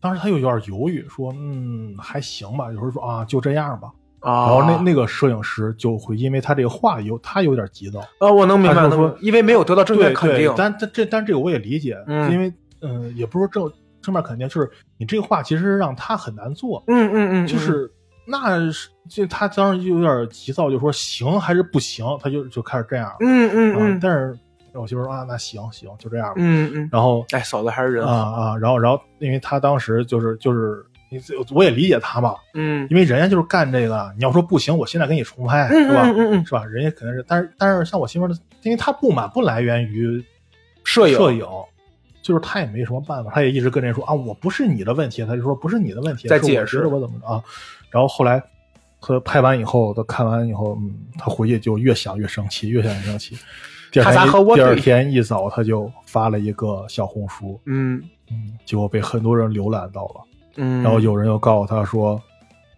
[0.00, 8.82] 当时他又有点犹豫，说：“嗯，还行吧。”有时候说：“啊，就这样吧。”啊，然后那那个摄影师就会因为他这个话有他有点急躁，呃，我能明白，
[9.20, 10.54] 因为没有得到正对面肯定对，。
[10.58, 17.90] 但但这但这个我也理解，嗯因为嗯、也不是说正正面肯定，就是你这个话其实让他很难做，嗯嗯嗯，就是
[18.26, 24.38] 那是就他当时就有点急躁，就说行还是不行，他就就开始这样，嗯嗯啊嗯但是
[24.74, 28.12] 我媳妇说啊，那行行就这样吧，嗯嗯，然后哎，嫂子还是人啊。
[28.14, 30.84] 啊，然后然后因为他当时就是就是。
[31.12, 34.14] 你我也理解他嘛，嗯因为人家就是干这个。
[34.16, 36.02] 你要说不行，我现在给你重拍，嗯是吧？
[36.04, 36.64] 嗯嗯嗯，是吧？
[36.64, 40.24] 人家肯定是，但是但是像我媳妇儿的，因为她不满不来源于
[40.84, 41.44] 摄影摄影，
[42.22, 47.42] 就是她也没什么办法，她也一直跟人说啊，我不是你的问题，她就说不是你的问题，在解释我怎么着啊？
[47.90, 48.40] 然后后来
[49.00, 53.36] 和拍完以后，他看完以后，嗯，他回去就越想越生气，越想越生气。
[53.90, 58.02] 第二他咋天一第二天一早，他就发了一个小红书，嗯。
[58.32, 60.20] 嗯，结果被很多人浏览到了。
[60.56, 62.22] 嗯，然后有人又告诉他说，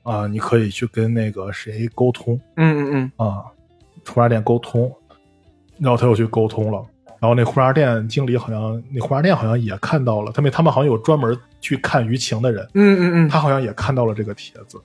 [0.02, 3.26] 啊，你可以去跟那个谁沟通嗯嗯嗯。
[3.26, 3.44] 啊，
[4.06, 4.90] 婚纱店沟通，
[5.78, 6.82] 然后他又去沟通了。
[7.20, 14.80] 然后那婚纱店经理好像，那婚纱店好像也看到了，他们他们好像有专门去看舆情的人，嗯嗯嗯，他好像也看到了这个帖子，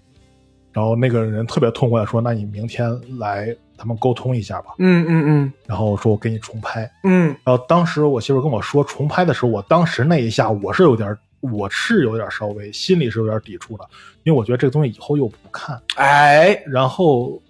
[0.78, 4.76] 然后那个人特别痛快地说：“那你明天来，咱们沟通一下吧。
[4.78, 6.88] 嗯嗯嗯”然后说：“我给你重拍。
[7.04, 13.84] 嗯”然后当时我媳妇跟我说重拍的时候，我当时那一下我是有点，我是有点稍微心里是有点抵触的，
[14.22, 17.42] 因为我觉得这个东西以后又不看，哎，然后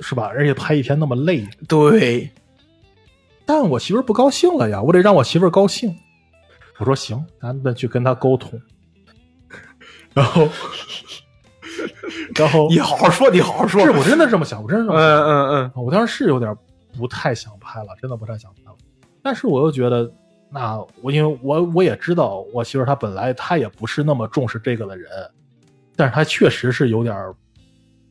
[0.00, 0.26] 是吧？
[0.28, 2.30] 而且拍一天那么累，对，
[3.44, 5.92] 但我媳妇不高兴了呀，我得让我媳妇高兴。
[6.78, 8.62] 我说行，咱们去跟她沟通。
[10.14, 10.48] 然后，
[12.36, 13.82] 然后你好好说，你好好说。
[13.82, 15.08] 是我真的这么想，我真的这么想。
[15.08, 16.54] 嗯嗯嗯，我当时是有点
[16.96, 18.76] 不太想拍了，真的不太想拍了。
[19.22, 20.10] 但是我又觉得，
[20.50, 25.10] 那我因为我我也知道，我媳妇她本来她也不是那么重视这个的人，
[25.96, 27.14] 但是她确实是有点，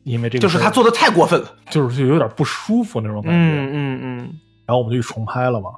[0.04, 1.48] 因为这个就是她做的太过分了。
[1.70, 3.36] 就是就有点不舒服那种感觉。
[3.36, 4.18] 嗯嗯嗯，
[4.66, 5.70] 然后我们就去重拍了嘛。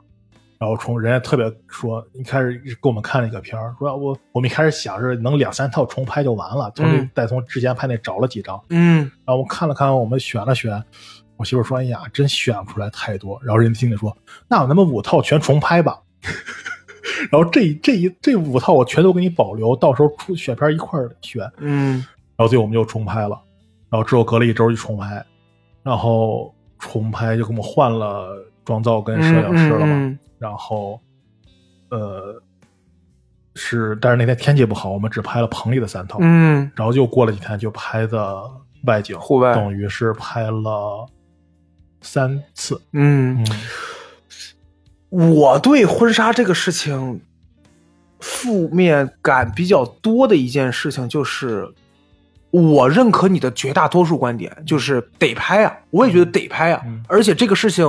[0.59, 10.82] 然后重人家特别说，一开始给我们看了一个片儿，说我我们一开始想是能两三套重拍就完了，从再从之前拍那找了几张，嗯然后我看了看，我们选了选，
[11.36, 14.16] 我媳妇说：“哎呀，真选不出来太多。”然后人家经理说
[14.50, 16.00] ：“那咱们五套全重拍吧。
[17.30, 21.48] ”然后这这一这五套我全都给你保留，到时候出选片一块儿选。
[21.59, 22.04] 嗯
[22.36, 23.40] 然后最后我们就重拍了，
[23.90, 25.24] 然后之后隔了一周就重拍，
[25.82, 31.01] 然后重拍就给我们换了妆造跟摄影师了嘛，嗯然后
[31.91, 32.43] 呃
[33.55, 38.43] 是，但是那天天气不好，我们只拍了棚里的三套，嗯然后又过了几天就拍的
[38.84, 41.07] 外景，户外等于是拍了
[42.01, 43.47] 三次，嗯，嗯
[45.11, 47.20] 我对婚纱这个事情
[48.20, 51.72] 负面感比较多的一件事情就是。
[52.51, 57.84] 我认可你的绝大多数观点，就是得拍啊，我也觉得得拍啊，嗯而且这个事情，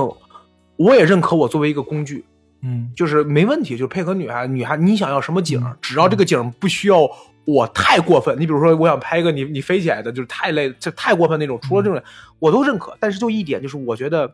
[0.76, 2.22] 我也认可我作为一个工具，
[2.62, 7.08] 嗯就是没问题，就是配合女孩，女孩你想要什么景嗯，只要这个景不需要
[7.44, 12.02] 我太过分，你比如说我想拍一个你你飞起来的，就是太累，这太过分那种，除了这种
[12.38, 14.32] 我都认可，但是就一点就是我觉得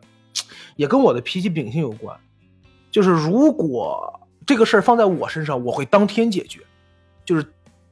[0.75, 2.17] 也跟我的脾气秉性有关，
[2.91, 6.61] 就是如果这个事儿放在我身上，我会当天解决，
[7.25, 7.45] 就是。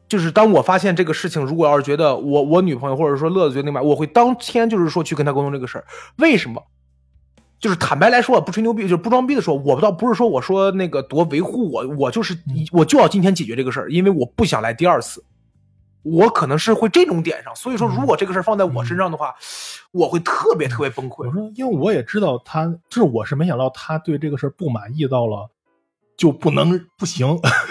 [0.07, 5.85] 就是当我发现这个事情，如果要是觉得我我女朋友或者说乐子觉得那嘛，我会当天就是说去跟她沟通这个事儿。
[6.17, 6.61] 为什么？
[7.59, 12.37] 就是坦白来说，不吹牛逼，就是不装逼的说，我倒不是说我说那个多维护我，我就是
[12.71, 15.23] 我就要今天解决这个事儿，因为我不想来第二次。
[16.03, 19.33] 我可能是会这种点上，所以说如果这个事儿放在我身上的话，
[19.91, 21.33] 我会特别特别崩溃我。
[21.33, 25.49] 说，因为我也知道他，就是我是没想到他对这个事儿不满意到了
[26.15, 27.27] 就不能不行，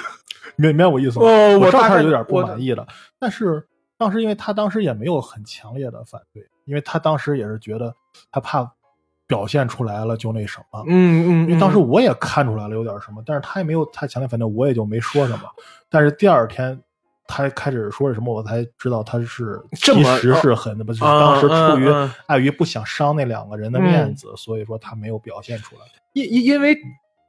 [0.57, 1.27] 明明白我意思吗？
[1.27, 2.85] 哦我我知道大概他是有点不满意的，
[3.21, 3.65] 但是
[3.97, 7.95] 当时因为他当时也没有很强烈的反对，因为他当时也是觉得
[8.33, 8.69] 他怕
[9.27, 15.45] 表现出来了就那什么，嗯嗯，因为当时我也看出来了有点什么，但是他也没有太强烈反对，我也就没说什么。
[15.89, 16.79] 但是第二天
[17.27, 25.83] 他开始说是什么，我才知道他是这么其实是很那么，就是嗯当时出于碍于不想伤那两个人的面子，所以说他没有表现出来。
[26.13, 26.77] 因因因为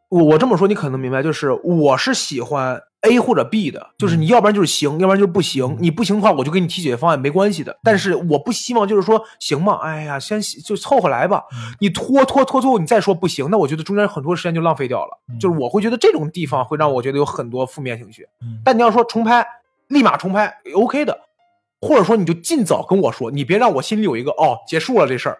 [0.09, 5.77] 我我这么说，你可能明白，就是我是喜欢 A 或者 B 的，就是你要不然就是行，要不然就是不行。
[5.79, 7.77] 你不行的话，我就给你提解决方案，没关系的。
[7.83, 11.43] 但是我不希望就是说行嘛，哎呀，先就凑合来吧。
[11.79, 15.19] 你拖拖拖，最后你再说不行，那我觉得中间很多时间就浪费掉了。
[15.29, 18.27] 嗯就是我会觉得这种地方会让我觉得有很多负面情绪。
[18.41, 19.45] 嗯但你要说重拍，
[19.87, 21.19] 立马重拍，OK 的，
[21.81, 25.39] 或者说你就尽早跟我说，你别让我心里有一个哦结束了这事儿，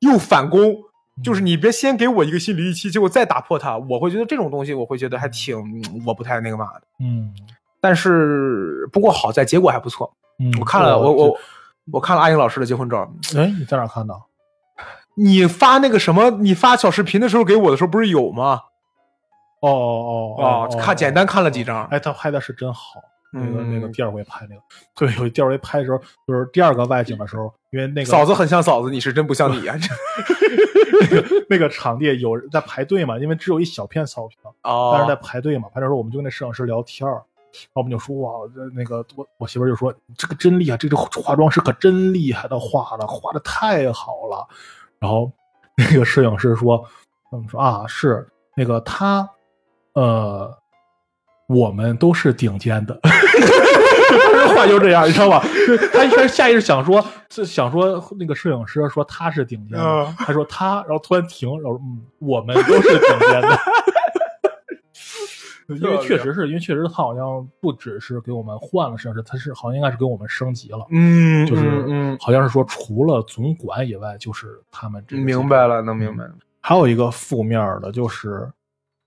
[0.00, 0.74] 又反攻，
[1.22, 6.82] 就是你别先给我一个心理预期，结果再打破它，我会觉得这种东西我会觉得还挺嗯我不太那个嘛的。
[7.00, 7.32] 嗯
[7.80, 11.38] 但是不过好在结果还不错，嗯，我看了我我
[11.92, 14.14] 我看了阿英老师的结婚照，哎，你在哪看的？
[15.16, 18.62] 你发那个什么，你发小视频的时候给我的时候不是有吗？
[19.60, 23.00] 哦哦哦啊，看简单看了几张，哎，他拍的是真好。
[23.34, 24.62] 那个嗯那个第二回拍那个，
[24.94, 29.76] 对，有第二回拍的时候，就是第二个外景的时候，因为那个嫂子很像嫂子，你是真不像你啊！
[31.00, 35.68] 那个那个场地有人在排队嘛，因为只有一小片草坪，哦，但是在排队嘛。
[35.68, 44.46] 排队的时候，我们就跟那摄影师聊天儿，然后我们就说哇，这那个我我媳妇就说这个真厉害，这个化妆师可真厉害，他画的画的太好了。
[45.00, 45.30] 然后
[45.76, 46.86] 那个摄影师说，
[47.32, 49.28] 嗯说啊是那个他
[49.94, 50.56] 呃。
[51.48, 53.12] 我们都是顶尖的，当
[54.48, 55.42] 时话就这样，你知道吧？
[55.92, 63.58] 他一开始下意识想说，是想说那个摄影师说他是顶尖的，嗯他说他，然后突然停，然后嗯，我们都是顶尖的。
[65.66, 76.32] 因为确实是因为确实他好像不只是给我们换了摄影师，他是好像应该是给我们升级了，嗯，就是嗯，好像是说除了总管以外，就是他们这明白了，能明白了。
[76.60, 78.46] 还有一个负面的，就是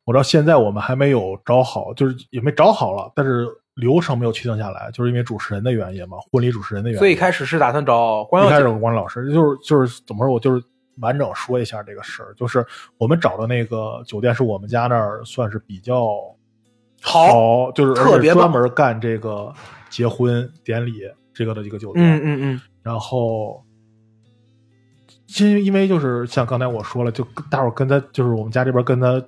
[0.08, 6.98] 我知道现在我们还没有找好，就是也没找好了，但是流程没有确定下来，就是因为主持人的原因嘛，婚礼主持人的原因。
[6.98, 10.64] 所以一开始是打算找关一开始关老师，就是就是怎么说，我就是
[11.02, 12.66] 完整说一下这个事儿，就是
[12.98, 16.18] 我们找的那个酒店是我们家那儿算是比较
[17.02, 19.54] 好，就是特别专门干这个
[19.90, 21.02] 结婚典礼
[21.34, 22.06] 这个的一个酒店。
[22.06, 23.62] 嗯嗯嗯，然后，
[25.38, 29.22] 因因为就是像刚才我说了，就大伙跟他就是我们家这边跟他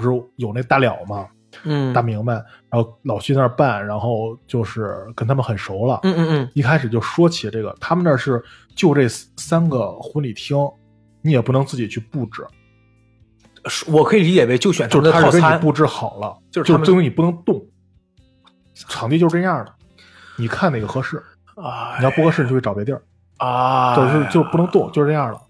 [0.00, 1.28] 不是有那大了吗，
[1.64, 2.34] 嗯大明白，
[2.70, 6.00] 然后老去那儿办，然后就是跟他们很熟了。
[6.04, 8.42] 嗯嗯嗯，一开始就说起这个，他们那儿是
[8.74, 10.56] 就这三个婚礼厅，
[11.22, 12.46] 你也不能自己去布置，
[13.88, 17.62] 我可以理解为就选就是他给你布置好了，就就是他们这东西你不能动，
[18.74, 19.74] 场地就是这样的，
[20.36, 21.22] 你看哪个合适，
[21.56, 23.02] 啊你要不合适你就去找别地儿。
[23.36, 25.40] 啊，就是就不能动，就是这样了。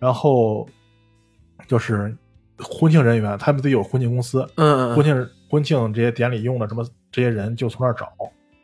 [0.00, 0.68] 然后
[1.68, 2.16] 就是
[2.58, 8.08] 婚庆人员，他们得有婚庆公司，嗯婚庆婚庆这些典礼用的什么这些人就从那儿找，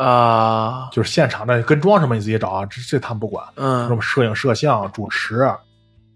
[0.05, 3.47] 啊，就是现场的跟妆什么你自己找啊，这这他们不管。
[3.57, 5.37] 嗯什嗯么摄影、摄像、主持，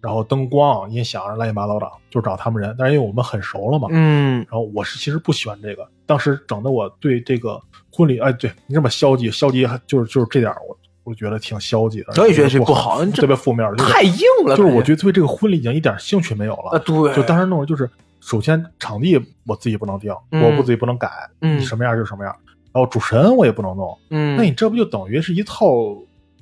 [0.01, 2.75] 然后灯光、音响，乱七八糟的，就找他们人。
[2.79, 7.61] 但是因为我们很熟了嘛，嗯然后我是其实不喜欢这个，当时整的我对这个
[7.93, 10.77] 婚礼，哎，对你这么消极，消极就是就是这点我
[11.09, 16.77] 我觉得挺消极的，我也觉得不好这特别负面，太硬了，就是我觉得对这个婚礼已经一点兴趣没有了。
[16.77, 17.89] 啊，对，就当时弄的就是，
[18.21, 21.09] 首先场地我自己不能定，嗯我不自己不能改，
[21.41, 22.35] 嗯你什么样就是什么样。
[22.73, 25.67] 然后主持人我也不能弄，嗯，那你这不就等于是一套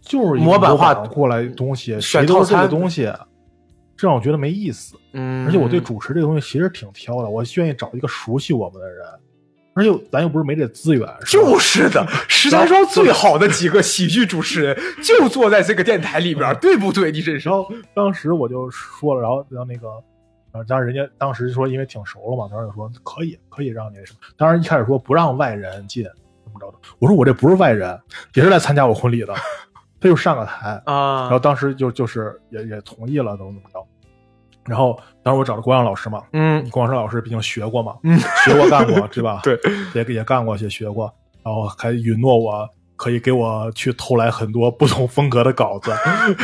[0.01, 3.05] 就是模板化过来的东西，选谁都是这套餐个东西，
[3.97, 4.97] 这让我觉得没意思。
[5.12, 9.07] 嗯，而且我对主持这个东西其实挺挑的，我愿意找一个熟悉我们的人，
[9.77, 17.12] 而且咱又不是没这资源，是就是的，石家庄最好的几个喜剧主持人 就坐在这个电台里边，对不对？
[17.12, 19.87] 你这是然后当时我就说了，然后然后那个，
[20.51, 26.05] 然后，当然人家当时说因为挺熟了嘛，当时就说可以可以让你什么，当然一开始说不让外人进，
[26.43, 28.01] 怎么着的，我说我这不是外人，
[28.33, 29.35] 也是来参加我婚礼的，
[30.01, 31.22] 他就上个台，啊。
[31.24, 33.87] 然后当时就就是也也同意了，怎么怎么着，
[34.67, 36.69] 然后当时我找的郭阳老师嘛，嗯。
[36.71, 38.19] 郭阳老师毕竟学过嘛，嗯。
[38.45, 39.41] 学过干过， 对吧？
[39.43, 39.59] 对，
[39.95, 41.12] 也也干过，也学过，
[41.43, 45.91] 然后还允诺我可以给我去偷来很多不同风格的稿子，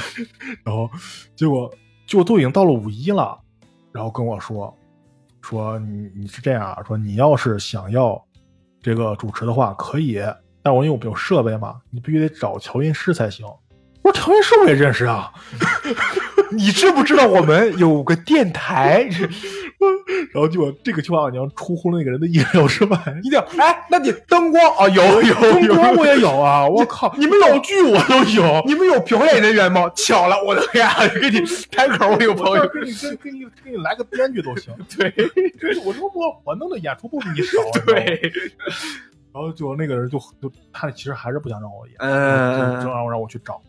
[0.64, 0.88] 然后
[1.34, 1.70] 结果
[2.06, 3.38] 就都已经到了五一了，
[3.92, 4.72] 然后跟我说
[5.40, 8.22] 说你你是这样啊，说你要是想要
[8.82, 10.20] 这个主持的话可以，
[10.62, 13.46] 但我因为我有设备嘛，你必须得找调音师才行。
[14.02, 15.32] 我说调音师我也认识啊，
[16.52, 19.08] 你知不知道我们有个电台？
[20.32, 22.96] 然后结果这个情况好像出乎了那个人的意料之外。
[23.22, 26.66] 一定要哎，那你灯光啊有有灯，光我也有啊！
[26.68, 28.62] 我靠，你们老剧我都有。
[28.66, 29.90] 你们有表演人员吗？
[29.96, 31.40] 巧了，我的呀，给你
[31.70, 32.68] 开口，我有朋友。
[32.68, 34.72] 给你给给你给你来个编剧都行。
[34.96, 35.12] 对
[35.84, 37.58] 我说我我弄的演出不比你少。
[37.84, 38.20] 对，
[39.34, 43.60] 然后就那个人就就他其实还是不想让我演，嗯就让我让我去找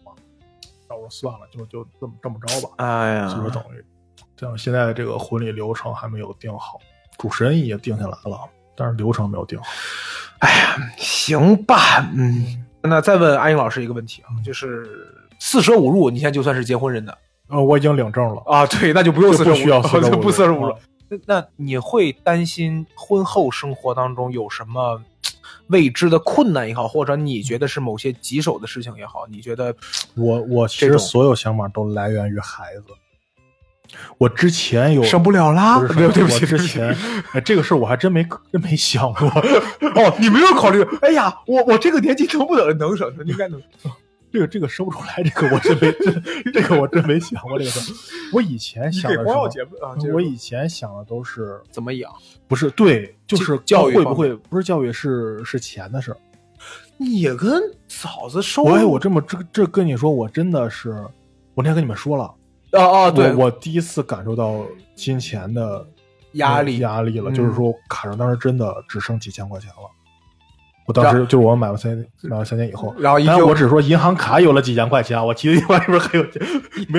[0.94, 2.74] 我说算了，就就这么这么着吧。
[2.78, 3.84] 哎呀就是等于
[4.36, 6.80] 这样，现在这个婚礼流程还没有定好，
[7.18, 8.40] 主持人也定下来了，
[8.76, 9.66] 但是流程没有定好。
[10.40, 14.86] 哎呀，行吧，嗯，那再问阿英老师一个问题啊，就是
[15.40, 17.18] 四舍五入，你现在就算是结婚人的
[17.48, 20.76] 呃，我已经领证了，啊，对，那就不用四舍五入，不需要四舍五入
[21.28, 25.00] 那你会担心婚后生活当中有什么
[25.68, 29.76] 未知的困难也好，或者你觉得是某些棘手的事情也好，你觉得
[30.16, 32.84] 我我其实所有想法都来源于孩子。
[34.18, 35.78] 我之前有生不了啦？
[35.80, 36.96] 不是对对不起，我之前
[37.34, 39.28] 哎，这个事儿我还真没真没想过。
[39.96, 40.84] 哦，你没有考虑？
[41.02, 43.14] 哎呀，我我这个年纪能不能能生？
[43.26, 43.62] 应该能。
[44.34, 47.96] 这个这个生不出来，这个我真没真 这个我真没想过这个事儿。
[48.34, 49.24] 我以前想的
[50.12, 52.12] 我以前想的都是怎么养？
[52.54, 56.18] 不是对，就是教育会不会不是教育是是钱的事儿。
[56.98, 60.92] 你跟嫂子收我哎，我这么这这跟你说，我真的是，
[61.56, 62.32] 我那天跟你们说了，
[62.80, 64.64] 啊啊，对，我我第一次感受到
[64.96, 65.84] 金钱的
[66.34, 69.90] 压力压力了，嗯就是说卡上当时真的只剩几千块钱了。
[70.86, 76.42] 我当时就是我买完三买完三年以后，然后依旧我只说银行卡有了几千块钱，我记得银行里边还有钱，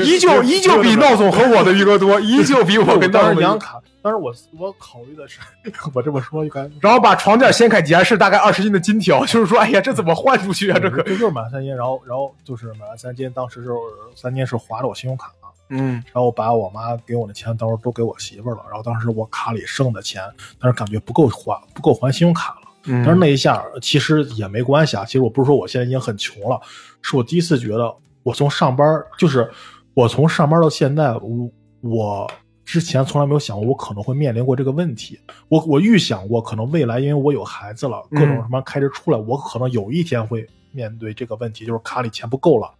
[0.05, 5.39] 依旧依旧比闹总和我的余额多，依旧比我跟 当闹总时银行卡，当时我我考虑的是，
[5.93, 10.79] 我这么说应该然后把床垫掀开，底下是大概二十斤的金条，就是说，哎呀，这怎么换出去啊？
[10.81, 13.69] 这个，这就是买三金，然后然后就是买完三金，当时是
[14.15, 15.31] 三金是划着我信用卡，
[15.69, 20.23] 嗯然后把我妈给我的钱到时候都给我媳妇儿了，然后当时我卡里剩的钱，
[20.59, 22.64] 但是感觉不够还不够还信用卡了。
[22.87, 26.61] 嗯但是那一下其实也没关系啊，其实我不是说我现在已经很穷了，
[27.03, 28.87] 是我第一次觉得我从上班
[29.19, 29.51] 就是
[29.95, 32.31] 我从上班到现在，我我
[32.65, 35.19] 之前从来没有想过我可能会面临过这个问题。
[35.49, 42.71] 我我预想过，可能未来因为我有孩子了，各种嗯什么开支出来，我可能有一天会面对这个问题，就是卡里钱不够了。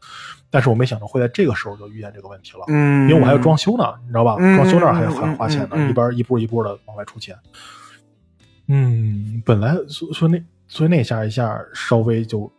[0.51, 4.37] 但是我没想到会在这个时候就遇见这个问题了，嗯，因为我还要装修呢，你知道吧？
[4.39, 7.37] 嗯装修那儿还嗯还花钱呢，一边一步一步的往外出钱。
[8.69, 12.51] 嗯，本来所所以那所以那下一下稍微就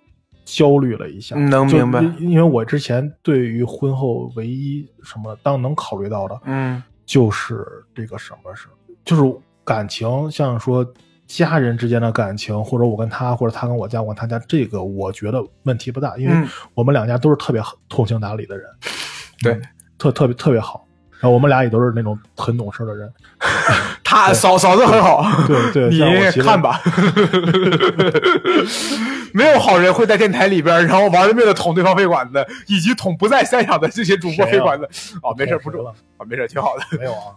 [0.43, 6.81] 焦虑了一下，能明白因因为我之前对于婚后唯一什么当能考虑到的，嗯。
[7.05, 8.67] 就是这个什么是，
[9.03, 9.21] 就是
[9.63, 10.83] 感情，像说
[11.27, 18.67] 家人之间的感情，或者我跟他，或者他跟我家，我跟他家，这个我觉得问题不大，因为嗯我们两家都是特别通情达理的人，
[19.43, 19.53] 对。
[19.53, 19.61] 嗯
[19.97, 20.85] 特特别特别好。
[21.19, 23.11] 然后我们俩也都是那种很懂事的人，
[24.05, 26.45] 他嫂嫂子很好，对对你像我媳妇。
[26.47, 26.79] 看吧，
[29.33, 34.87] 没有好人会在电台里边，然后玩了命的捅对方肺管子，以及捅不在现场的这些主播肺管子。
[35.23, 36.83] 哦，没事，不重了，啊，没事，挺好的。
[36.99, 37.35] 没有啊，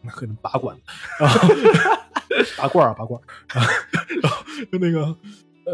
[0.00, 0.74] 那可能拔管，
[1.20, 1.38] 然 后
[2.56, 3.20] 拔罐啊拔罐
[3.54, 3.60] 儿，
[4.22, 4.42] 然后
[4.72, 5.14] 就那个，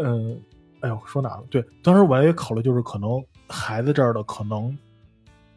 [0.03, 0.37] 嗯，
[0.81, 1.43] 哎呦，说哪了？
[1.49, 4.77] 对，当时我也考虑，就是可能孩子这儿的可能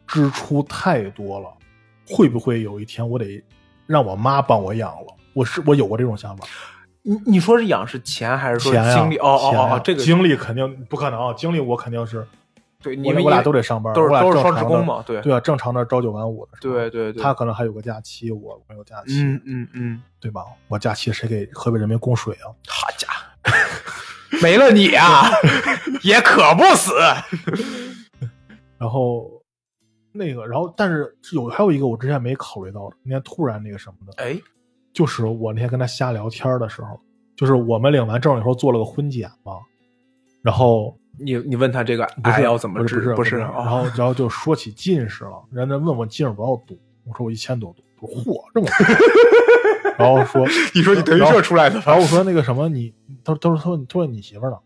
[0.07, 1.49] 支出太多了，
[2.07, 3.43] 会不会有一天我得
[3.87, 5.15] 让我妈帮我养了？
[5.33, 6.45] 我是我有过这种想法，
[7.01, 9.17] 你你说是养是钱还是说精力？
[9.17, 12.25] 哦哦哦哦，这个精力肯定不可能啊，精力我肯定是，
[12.81, 20.43] 对，你们我我俩都得上班，都是都是双职工嘛，对对啊，正常的朝九晚五的，对对对，他可能还有个假期，我没有假期，嗯嗯嗯，对吧？
[20.67, 22.47] 我假期谁给河北人民供水啊？
[22.67, 25.29] 好家伙，没了你啊，
[26.01, 26.93] 也渴不死。
[28.77, 29.34] 然后
[30.15, 34.39] 那个，然后但是有还有一个我之前没考虑到的，那天突然那个什么的，哎，
[34.93, 36.99] 就是我那天跟他瞎聊天的时候，
[37.35, 39.57] 就是我们领完证以后做了个婚检嘛，
[40.41, 42.95] 然后你你问他这个不是癌要怎么治？
[42.95, 52.93] 不是不是，然哦后然后就说起近视了，人家问我近视多少度，我说我一千多度，我说嚯这么高，然后说 你说你德云社出来的然后我说那个什么你，
[53.23, 54.57] 他说他说他说他说你媳妇呢？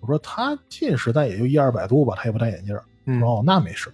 [0.00, 2.76] 我说他近视，但也就一二百度吧，他也不戴眼镜
[3.24, 3.90] 哦，那没事。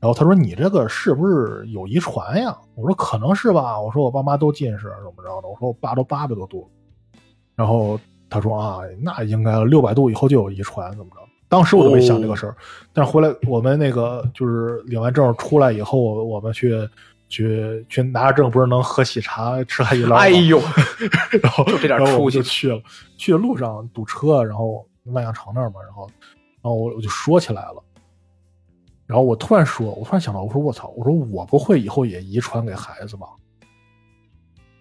[0.00, 2.56] 然后他说你这个是不是有遗传呀？
[2.76, 3.80] 我说可能是吧。
[3.80, 5.48] 我说我爸妈都近视，怎么着的？
[5.48, 6.70] 我说我爸都八百多度。
[7.56, 7.98] 然后
[8.30, 11.16] 他说啊，那应该六百度以后就有遗传，怎么着？
[11.48, 12.54] 当时我都没想这个事儿，
[12.92, 16.88] 但是回来我们那个就是领完证出来以后，我我们去
[17.28, 20.16] 去去拿着证，不是能喝喜茶吃海底捞吗？
[20.18, 20.60] 哎呦，
[21.42, 22.80] 然后就这点出息就去了，
[23.16, 26.06] 去的路上堵车，然后万象城那儿嘛，然后
[26.60, 27.82] 然后我我就说起来了，
[29.08, 33.26] 然后我突然说，我突然想到，我说我操，我说我不会以后也遗传给孩子吧？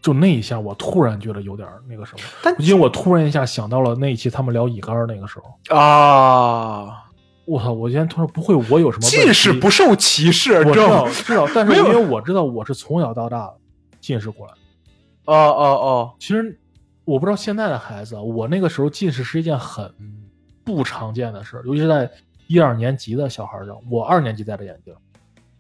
[0.02, 7.06] 就那一下，我突然觉得有点那个什么，但因为我突然一下想到了那一期他们聊乙肝那个时候，啊，
[7.46, 13.52] 我操，我今天突然不会我有什么近视不受歧视，我知知道知道，但是 因为我知道我是从小到大
[14.02, 14.60] 近视过来的。
[15.26, 16.60] 哦哦哦，其实
[17.06, 19.90] 我不知道现在的孩子，我那个时候近视是一件很
[20.64, 22.10] 不常见的事，尤其是在
[22.48, 23.78] 一二年级的小孩上。
[23.90, 24.94] 我二年级戴着眼镜，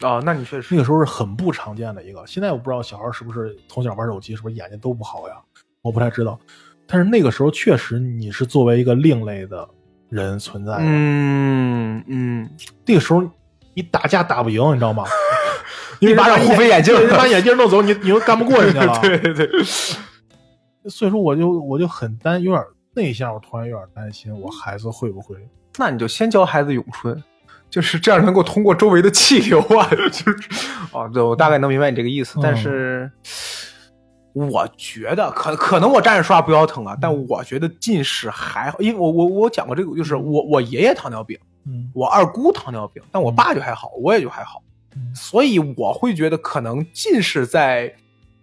[0.01, 2.25] 哦，那你确实那个时候是很不常见的一个。
[2.25, 5.35] 现在我不知道小孩是不是从小玩手机，是不是眼睛都不好呀？
[5.81, 6.39] 我不太知道。
[6.85, 9.67] 但是那个时候确实你是作为一个另类的
[10.09, 10.79] 人存在的。
[10.81, 12.49] 嗯嗯，
[12.85, 13.21] 那个时候
[13.73, 15.03] 你打架打不赢，你知道吗？
[15.99, 18.99] 一巴掌护飞眼镜人家把眼镜弄走，你你又干不过人家了。
[19.01, 19.47] 对对对，
[20.89, 22.63] 所以说我就我就很担，有点
[22.93, 25.35] 那一下，我突然有点担心，我孩子会不会？
[25.78, 27.23] 那你就先教孩子咏春，
[27.69, 30.49] 就是这样能够通过周围的气流啊， 就是
[30.91, 33.09] 哦，对我大概能明白你这个意思，嗯但是。
[34.34, 44.61] 我觉得可可能我站着说话不腰疼啊，但我觉得近视还好，因为我我我讲过这个，就是我我爷爷糖尿病，嗯我二姑糖尿病，但我爸就还好，我也就还好，
[44.95, 47.91] 嗯所以我会觉得可能近视在，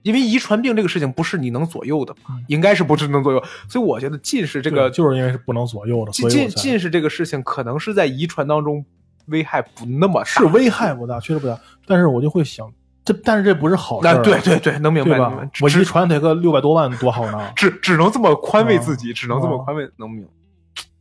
[0.05, 8.85] 因为遗传病这个事情不是你能左右的嘛嗯，应该是不是能左右，所以我觉得近视这个就是因为是不能左右的，近近近视这个事情可能是在遗传当中
[9.27, 11.59] 危害不那么大，是危害不大，确实不大。
[11.87, 12.71] 但是我就会想，
[13.05, 15.51] 这但是这不是好事啊，对对对，能明白对吧？
[15.63, 17.51] 我遗传得个六百多万多好呢。
[17.57, 20.31] 只只能这么宽慰自己，只能这么哦宽慰，能明白？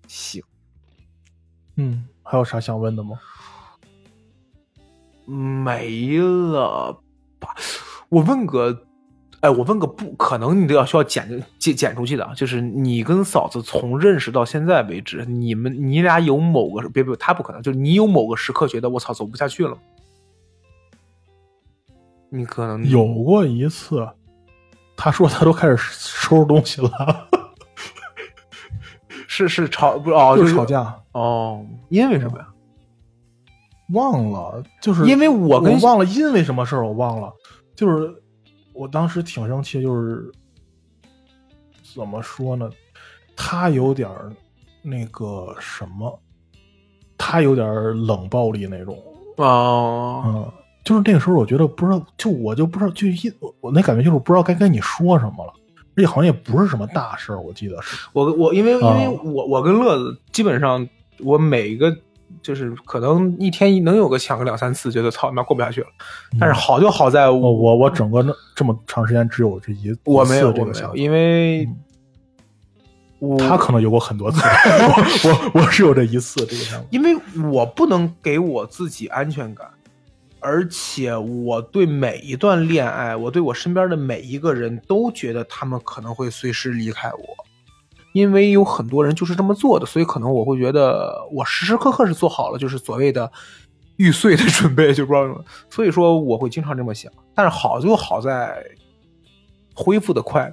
[0.07, 0.41] 行，
[1.75, 3.19] 嗯，还有啥想问的吗？
[5.25, 7.01] 没了
[7.39, 7.55] 吧？
[8.09, 8.85] 我问个，
[9.43, 19.77] 哎，我问个不可能，你都要需要剪剪剪出去的啊，就是你跟嫂子从认识到现在为止，你们你俩有某个别别，他不可能，就是你有某个时刻觉得我操走不下去了？
[22.29, 24.07] 你可能有过一次，
[24.95, 27.27] 他说他都开始收拾东西了，
[29.27, 32.47] 是是吵不哦，就是吵架，哦，因为什么呀？
[33.89, 37.29] 忘了，就是因为我跟我忘了因为什么事儿，我忘了。
[37.75, 38.22] 就是
[38.73, 40.31] 我当时挺生气，就是
[41.93, 42.69] 怎么说呢？
[43.35, 44.31] 他有点儿
[44.81, 46.19] 那个什么，
[47.17, 47.67] 他有点
[48.05, 48.97] 冷暴力那种。
[49.37, 50.51] 哦，嗯，
[50.83, 55.53] 就是那个时候，我觉得不知道，就我就不知道，就一我那感觉就是不知道该跟你说什么了。
[55.95, 58.09] 而且好像也不是什么大事儿，我记得是。
[58.13, 61.95] 我我因为因为哦我我跟乐子基本上我每一个
[62.41, 65.87] 就是可能一天能有个抢个两三次，觉得操他妈过不下去了。
[66.39, 71.75] 但是好就好在我我我我整个那这么长时间只有这一我没有这个想因为嗯
[73.19, 76.85] 我他可能有过很多次， 我我我是有这一次这个想法。
[76.89, 77.15] 因为
[77.49, 79.65] 我不能给我自己安全感，
[80.41, 87.45] 而且我对每一段恋爱，我对我身边的每一个人都觉得他们可能会随时离开我，
[88.13, 93.29] 因为有很多人就是这么做的，所以可能我会觉得我时时刻刻是做好了就是所谓的
[93.97, 97.11] 玉碎的准备，就不知道什么，所以说我会经常这么想。
[97.35, 98.63] 但是好就好在
[99.75, 100.51] 恢复的快，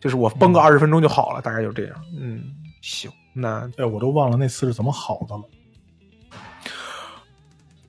[0.00, 1.94] 就是我崩个二十分钟就好了，大概就这样。
[2.18, 2.42] 嗯，
[2.80, 5.42] 行，那哎，我都忘了那次是怎么好的了。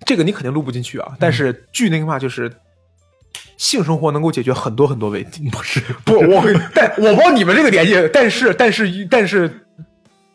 [0.05, 1.15] 这个你肯定录不进去啊。
[1.17, 2.53] 但是据那个话就是，
[3.63, 5.49] 性生活能够解决很多很多问题。
[5.49, 6.43] 不是 不，我
[6.75, 9.65] 但我不知道你们这个年纪，但是但是但是，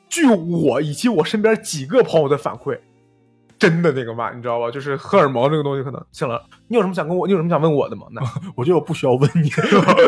[0.09, 2.79] 据我以及我身边几个朋友的反馈，
[3.59, 4.71] 真的那个嘛，你知道吧？
[4.71, 6.43] 就是荷尔蒙这个东西，可能行了。
[6.69, 7.27] 你有什么想跟我？
[7.27, 8.07] 你有什么想问我的吗？
[8.17, 8.23] 那
[8.57, 9.51] 我觉得我不需要问你，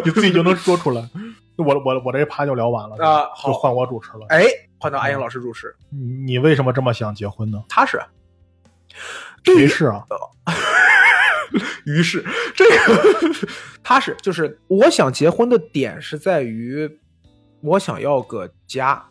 [0.02, 1.06] 你自己就能说出来。
[1.58, 4.24] 我我我这一趴就聊完了啊好就换我主持了。
[4.30, 4.46] 哎，
[4.78, 7.62] 换到阿英老师主持，你你为什么这么想结婚呢？
[7.68, 8.00] 他是
[9.44, 10.02] 谁是啊？
[11.86, 12.24] 于是
[12.54, 13.30] 这个
[13.82, 16.88] 他是就是我想结婚的点是在于，
[17.62, 19.04] 我想要个家。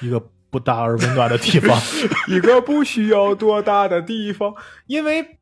[0.00, 1.78] 一个不大而温暖的地方。
[2.28, 4.54] 一个不需要多大的地方，
[4.86, 5.38] 因为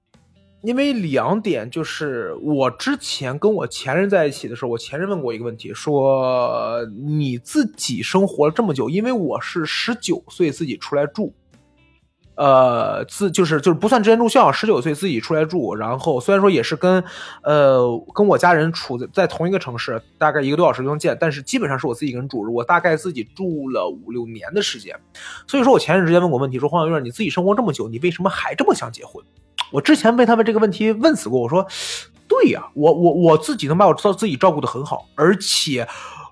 [0.62, 11.34] 因为两点就是我之前跟我前任在一起的时候，我前任问过一个问题，说你自己生活了这么久，因为我是十九岁自己出来住。
[12.40, 17.04] 呃，自就是就是不算之前住校，十九岁自己出来住，然后虽然说也是跟，
[17.42, 24.98] 呃，跟我家人处在在同一个城市，大概一个多小时就能见，但是基本上是我自己一个人住着，我大概自己住了五六年的时间，
[25.46, 29.22] 所以说我前任直接问我问题，说黄小月，你自己生活这么久，你为什么还这么想结婚？
[29.70, 31.66] 我之前被他们这个问题问死过，我说，
[32.26, 35.86] 对呀、我我我自己能把我照自己照顾的很好，而且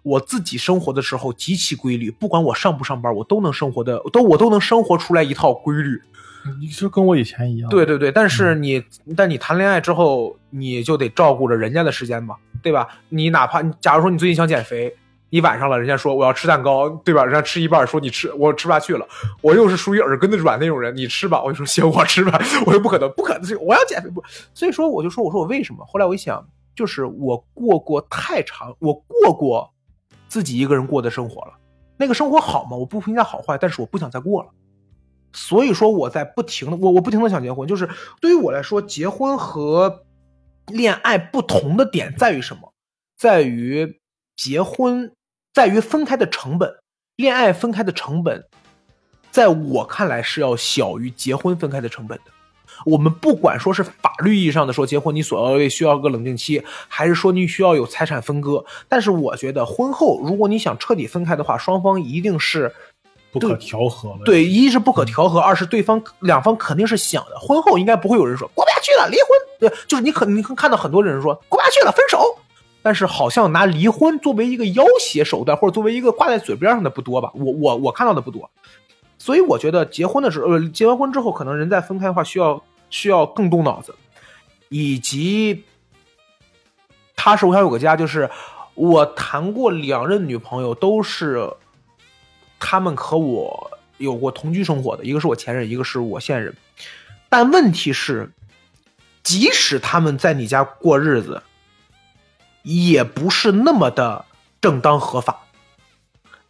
[0.09, 6.01] 我自己生活的时候极其规律，不管我上不上班，我都能生活的都我都能生活出来一套规律。
[6.61, 7.69] 你就跟我以前一样。
[7.69, 8.83] 对对对，但是你，
[9.15, 12.89] 但你谈恋爱之后，你就得照顾着人家的时间嘛，对吧？
[13.11, 14.97] 你哪怕，假如说你最近想减肥，
[15.29, 17.23] 你晚上了，人家说我要吃蛋糕，对吧？
[17.23, 19.07] 人家吃一半，说你吃，我吃不下去了，
[19.43, 24.23] 我又是属于耳根子软那种人，你吃吧，我就说行，我吃吧，我又不可能， 不可能，我要减肥不，
[24.55, 25.85] 所以说我就说，我说我为什么？
[25.87, 26.43] 后来我一想，
[26.75, 29.71] 就是我过过太长，我过过
[30.29, 31.55] 自己一个人过的生活了，
[31.97, 32.77] 那个生活好吗？
[32.77, 34.51] 我不评价好坏，但是我不想再过了。
[35.33, 37.89] 所以说我在不停的我我不停的想结婚，就是
[38.21, 40.05] 对于我来说，结婚和
[40.67, 42.73] 恋爱不同的点在于什么？
[43.17, 44.01] 在于
[44.37, 45.13] 结婚，
[45.53, 46.73] 在于分开的成本，
[47.17, 48.45] 恋爱分开的成本，
[49.31, 52.31] 在我看来是要小于结婚分开的成本的。
[52.85, 62.73] 我们不管说是法律意义上的说结婚你所要需要个冷静期，还是说你需要有财产分割，但是我觉得婚后如果你想彻底分开的话，双方一定是
[63.33, 64.21] 不可调和了。
[64.25, 69.29] 对，一是不可调和，二是对方两方肯定是想的，婚后应该不会有人说过不下去了，离婚。
[69.61, 72.39] 对，就是你可你可看到很多人说过不下去了，分手。
[72.81, 77.31] 但是好像拿离婚作为一个要挟手段，或者作为一个挂在嘴边上的不多吧？
[77.35, 78.49] 我我我看到的不多。
[79.29, 83.95] 所以我觉得结婚的时候，呃，结完婚之后，可能人再分开的话，需要需要更动脑子，
[84.71, 85.65] 以及
[87.15, 87.45] 踏实。
[87.45, 88.31] 我想有个家，就是
[88.73, 91.47] 我谈过两任女朋友，都是
[92.59, 96.57] 他们和我有过同居生活的，一个是我前任，一个是我现任。
[97.29, 98.33] 但问题是，
[99.23, 101.43] 即使他们在你家过日子，
[102.63, 104.25] 也不是那么的
[104.63, 105.45] 正当合法。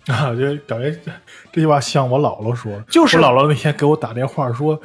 [0.13, 1.13] 啊，就感觉这
[1.53, 4.81] 这句话像我姥姥说的，就是我姥姥那天给我打电话说，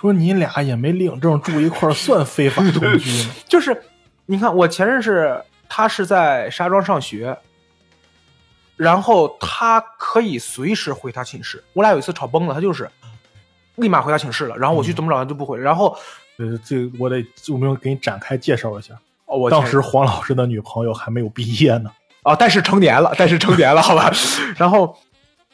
[0.00, 3.30] 说你俩也没领证住一块儿，算非法同居吗？
[3.48, 3.82] 就是
[4.26, 7.36] 你看，我前任是他是在石家庄上学，
[8.76, 11.62] 然后他可以随时回他寝室。
[11.72, 12.88] 我俩有一次吵崩了，他就是
[13.74, 15.58] 立马回他寝室了，然后我去怎么找他就不回。
[15.58, 15.96] 然后
[16.36, 18.94] 呃，这我得我们给你展开介绍一下。
[19.26, 21.90] 哦，我当时黄老师的女朋友还没有毕业呢。
[22.22, 24.12] 啊，但是成年了，但是成年了，好吧。
[24.56, 24.96] 然后，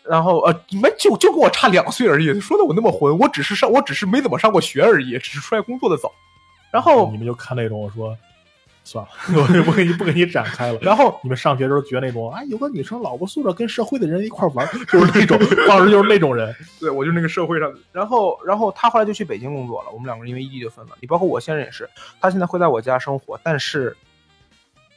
[0.02, 6.10] 然后呃，你们就就跟我差两岁而已，说的我那么混，我只是上，我只是没怎么上过学而已，只是出来工作的早。
[6.72, 8.16] 然后你们就看那种我说
[8.84, 9.10] 算了，
[9.40, 10.78] 我就不给你不给你展开了。
[10.80, 16.54] 然后你们上学的时候觉得那种，哎，有个女生老不宿舍跟社会的人一块玩，就是那种，当时就是那种人。
[16.78, 17.78] 对我就是那个社会上的。
[17.92, 20.92] 然后，然后他后来就去北京工作了，我们两个人因为异地就分了。
[21.00, 21.88] 你包括我现在也是，
[22.20, 23.96] 他现在会在我家生活，但是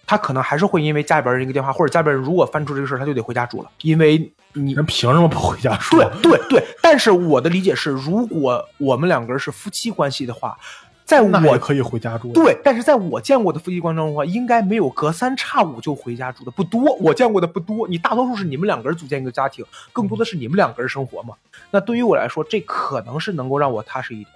[0.09, 5.97] 他可能还是会因为家里边人一个电话，或者家里边人如果翻出这个事儿，他就得回家住了，因为你人凭什么不回家住？
[5.97, 6.63] 对对对。
[6.81, 10.57] 但是我的理解是，如果我们两个人是夫妻关系的话。
[11.05, 17.87] 在我可以回家住，对，但是在我见过的夫妻关系中的话，应该没有隔三差五就回家住的不多，我见过的不多。
[17.87, 21.33] 你大多数是你们两个人组建一个家庭，更多的是你们两个人生活嘛。
[21.71, 24.29] 那对于我来说，这可能是能够让我踏实一点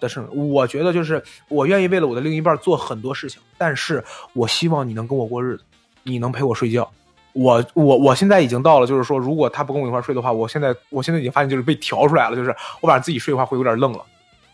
[0.00, 0.20] 的事。
[0.32, 5.64] 我觉得就是我愿意为了我的另一半做很多事情，但是我希望你能跟我过日子，
[6.02, 6.90] 你能陪我睡觉。
[7.34, 14.04] 我我我现在已经到了，就是说，如果他不跟我一块睡的话，我现在我现在已经发现就是被调出来了，就是我晚上自己睡的话会有点愣了。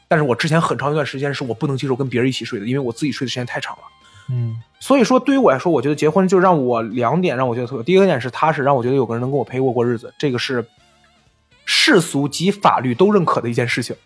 [0.07, 3.83] 但是我之前很长一段时间是我不能接受跟别人一起睡的，因为我自己睡的时间太长了。
[4.29, 7.83] 嗯，所以说对于我来说，我觉得结婚就让我两点让我觉得特别。
[7.83, 10.67] 第一个点是踏实，让我觉得有个人能跟我陪我过日子，这个是
[11.65, 13.97] 世俗及法律都认可的一件事情，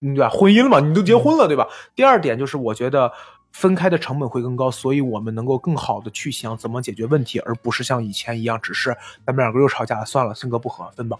[0.00, 0.28] 对吧？
[0.28, 1.66] 婚姻嘛，你都结婚了，对吧？
[1.94, 3.12] 第二点就是我觉得
[3.52, 11.18] 分开的成本会更高，所以我们能够更好的去想怎么解决问题，而不是像以前一样，只是咱们两个又吵架了，算了，性格不合分吧。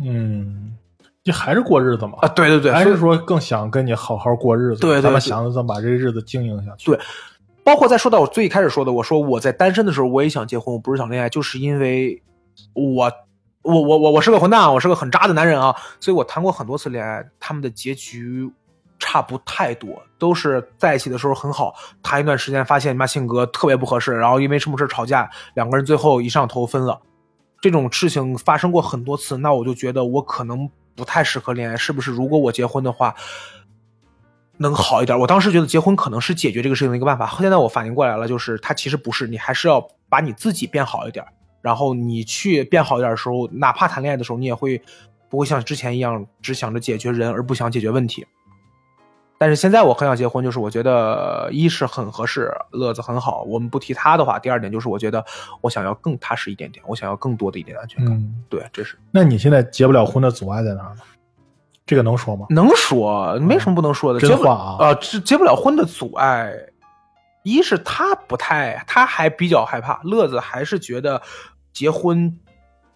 [0.00, 0.76] 嗯。
[1.24, 6.90] 你还是过日子嘛啊，对对对，还是说更想跟你好好过日子，对，咱们想着怎么把这日子经营下去。
[6.90, 6.98] 对，
[7.62, 12.20] 包括再说到我最开始说的，我说我在单身的时候我也想结婚，我不是想恋爱，就是因为
[12.74, 13.08] 我
[13.62, 18.50] 我我我我是个混蛋，我是个很渣的男人啊，所以我谈过很多次恋爱，他们的结局
[18.98, 27.00] 差不太多，都是在一起的时候很好，谈一段时间发现你妈性格特别不合适，然后因为什么事吵架，两个人最后一上头分了，
[27.60, 30.70] 这种事情发生过很多次，那我就觉得我可能。
[30.94, 32.10] 不太适合恋爱，是不是？
[32.10, 33.14] 如果我结婚的话，
[34.58, 35.18] 能好一点。
[35.18, 37.26] 我当时觉得结婚可能是解决这个事情的一个办法。
[37.40, 41.24] 现在我反应过来了，就是他其实不是，你还是要把你自己变好一点。
[41.62, 44.82] 然后你去变好一点的时候，哪怕谈恋爱的时候，你也会
[45.30, 48.26] 不会像之前一样只想着解决人而不想解决问题。
[49.38, 53.42] 但是现在我很想结婚，就是我觉得一是很合适，乐子很好。
[53.42, 55.24] 我们不提他的话，第二点就是我觉得
[55.60, 58.34] 我想要更踏实一点点，我想要更多的一点安全感。
[58.48, 58.96] 对，这是。
[59.10, 60.96] 那你现在结不了婚的阻碍在哪呢？
[61.84, 62.46] 这个能说吗？
[62.50, 64.20] 能说，没什么不能说的。
[64.20, 64.76] 真话啊！
[64.78, 66.54] 呃，结结不了婚的阻碍，
[67.42, 70.00] 一是他不太，他还比较害怕。
[70.04, 71.20] 乐子还是觉得
[71.72, 72.38] 结婚，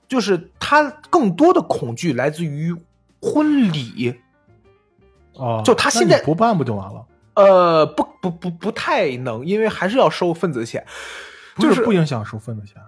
[0.08, 2.74] 就是他更多的恐惧来自于
[3.20, 4.20] 婚礼。
[5.34, 7.06] 哦，就他现在不办不就完了？
[7.34, 10.84] 呃，不不不不太能，因为还是要收份子钱，
[11.58, 12.82] 就是不影响收份子钱，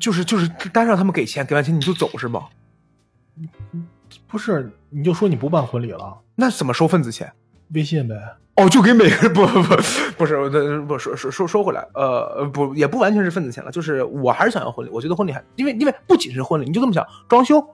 [0.00, 2.48] 就是就是单让他们给钱，给完钱你就走是吗？
[4.26, 7.32] 不是，你就说你不办婚礼了，那怎么收份子钱？
[7.72, 8.16] 微信呗。
[8.58, 9.76] 哦，就给每个人 不不不
[10.18, 17.64] 不是，那不说说说说回来，呃不也不完全是份子钱了，就是我还是想要婚礼，我觉得婚礼还因为因为不仅是婚礼，你就这么想，装修。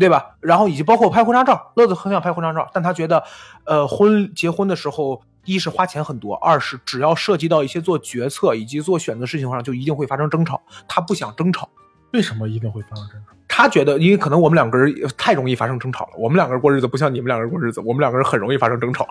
[0.00, 0.34] 对吧？
[0.40, 3.22] 然后以及包括拍婚纱照，乐子很想拍婚纱照，但他觉得，
[3.64, 10.60] 呃，婚结婚的时候，一是花钱很多，二是只要涉及到一些做决策以及做选择事情上，就一定会发生争吵。
[10.88, 11.68] 他不想争吵，
[12.12, 13.36] 为什么一定会发生争吵？
[13.46, 16.12] 他觉得，因为可能我们两个人太容易发生争吵了。
[16.18, 19.06] 我们两个人过日子不像你们两个人过日子，我们两个人很容易发生争吵。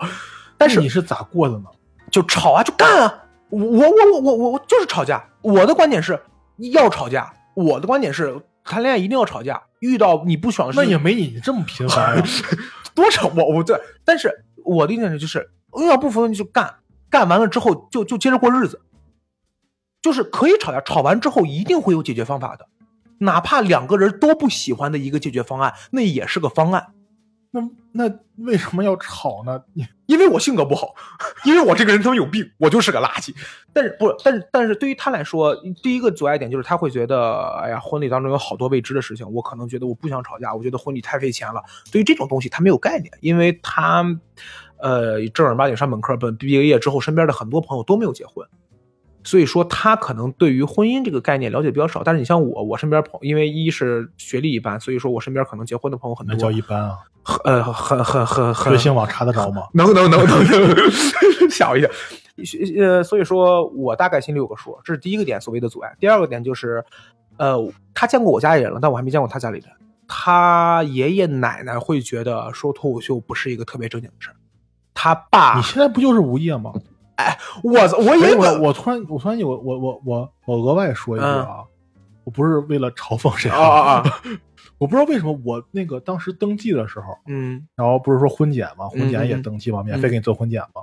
[0.58, 1.64] 但是你是咋过的呢？
[2.10, 3.24] 就吵啊，就干啊！
[3.50, 5.24] 我我我我我我就是吵架。
[5.42, 6.20] 我的观点是
[6.72, 8.40] 要吵架，我的观点是。
[8.66, 12.24] 谈恋爱一定要吵架，遇到你不爽的事，那也没你这么频繁呀。
[12.96, 16.76] 多吵我我对，但是我的意见就是，遇到不服你就干，
[17.10, 18.80] 干完了之后就就接着过日子，
[20.00, 22.66] 就是可以吵架，吵完之后一定会有解决方法的，
[23.18, 26.94] 哪怕两个人都不喜欢的一个解决方案，那也是个方案。
[27.54, 27.60] 那
[27.92, 29.62] 那为什么要吵呢？
[30.06, 30.92] 因为我性格不好，
[31.44, 33.32] 因为我这个人他妈有病，我就是个垃圾。
[33.72, 41.62] 但是不，但是但是对于他来说，第一个阻碍点就是他会觉得，哎呀，婚礼当中有好多未知的事情，我可能觉得我不想吵架，我觉得婚礼太费钱了。
[41.92, 44.04] 对于这种东西，他没有概念，因为他，
[44.78, 48.44] 呃，正儿八经上本科，本毕业业之后，身边的很多朋友都没有结婚。
[49.24, 52.02] 所以说，他可能对于婚姻这个概念了解比较少。
[52.04, 56.34] 但是你像我，我身边朋，因为一是学历一般，所以说我身边可能结婚的朋友很多。
[56.34, 56.98] 那叫一般啊？
[57.44, 58.72] 呃，很很很很。
[58.74, 59.62] 学信网查得着吗？
[59.72, 61.90] 能能能能能，吓我一跳。
[62.78, 64.78] 呃，所以说我大概心里有个数。
[64.84, 65.96] 这是第一个点，所谓的阻碍。
[65.98, 66.84] 第二个点就是，
[67.38, 67.56] 呃，
[67.94, 69.68] 他见过我家里人了，但我还没见过他家里人。
[70.06, 74.36] 他爷爷奶奶会觉得说脱口秀不是一个特别正经的事儿。
[74.92, 76.74] 他爸，你现在不就是无业吗？
[77.16, 81.64] 哎，我我也我我突然我突然有我我我我额外说一句啊，
[82.24, 84.02] 我不是为了嘲讽谁啊啊，
[84.78, 90.82] 我不知道为什么我那个当时登记的时候，嗯，然后不是说婚检嘛，婚检也登记嘛，免费给你做婚检嘛，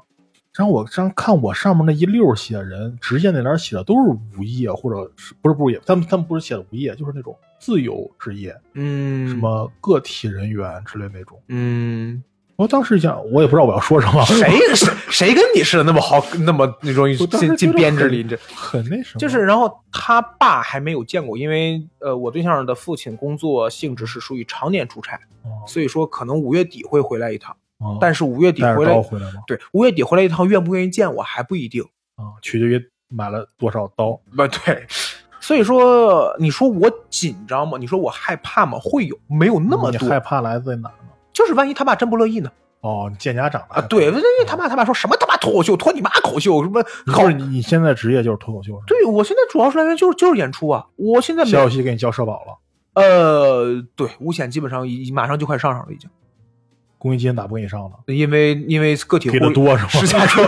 [0.56, 11.38] 然后我上看我上面那一溜儿写人，职业那栏写的都是无业或者是不是不是业，他们他们不是写的无业，就是那种自由职业，嗯，什么个体人员之类那种。
[11.48, 12.24] 嗯，
[12.62, 29.42] 我当时想，我也不知道我要说什么，谁 谁谁跟你似的那么好，那么那种进进编制里，这很那什么，就是，然后他爸还没有见过，因为呃，我对象的父亲工作性质是属于常年出差，哦所以说可能五月底会回来一趟，哦但是五月底回来，回来吗？
[29.48, 31.82] 对，五月底回来一趟，愿不愿意见我还不一定。
[32.16, 34.12] 啊，取决于买了多少刀。
[34.36, 34.86] 不对，
[35.40, 37.80] 所以说你说我紧张吗？
[37.80, 38.78] 你说我害怕吗？
[38.80, 41.08] 会有，没有那么多，你害怕来自于哪儿呢？
[41.34, 42.52] 就是万一他爸真不乐意呢？
[42.82, 47.36] 哦，你见家长啊，对，因为他爸他爸说什么他妈脱口秀，脱你妈口秀，什么好不是？
[47.36, 48.82] 你你现在职业就是脱口秀？
[48.88, 52.58] 对我现在主要是来源就是就是演出啊，我现在小西给你交社保了，
[52.96, 56.10] 呃，对五险基本上已马上就快上上了，已经，
[56.98, 57.92] 公积金咋不给你上了？
[58.08, 59.90] 因为因为个体户给的多是吗？
[59.90, 60.48] 石家庄，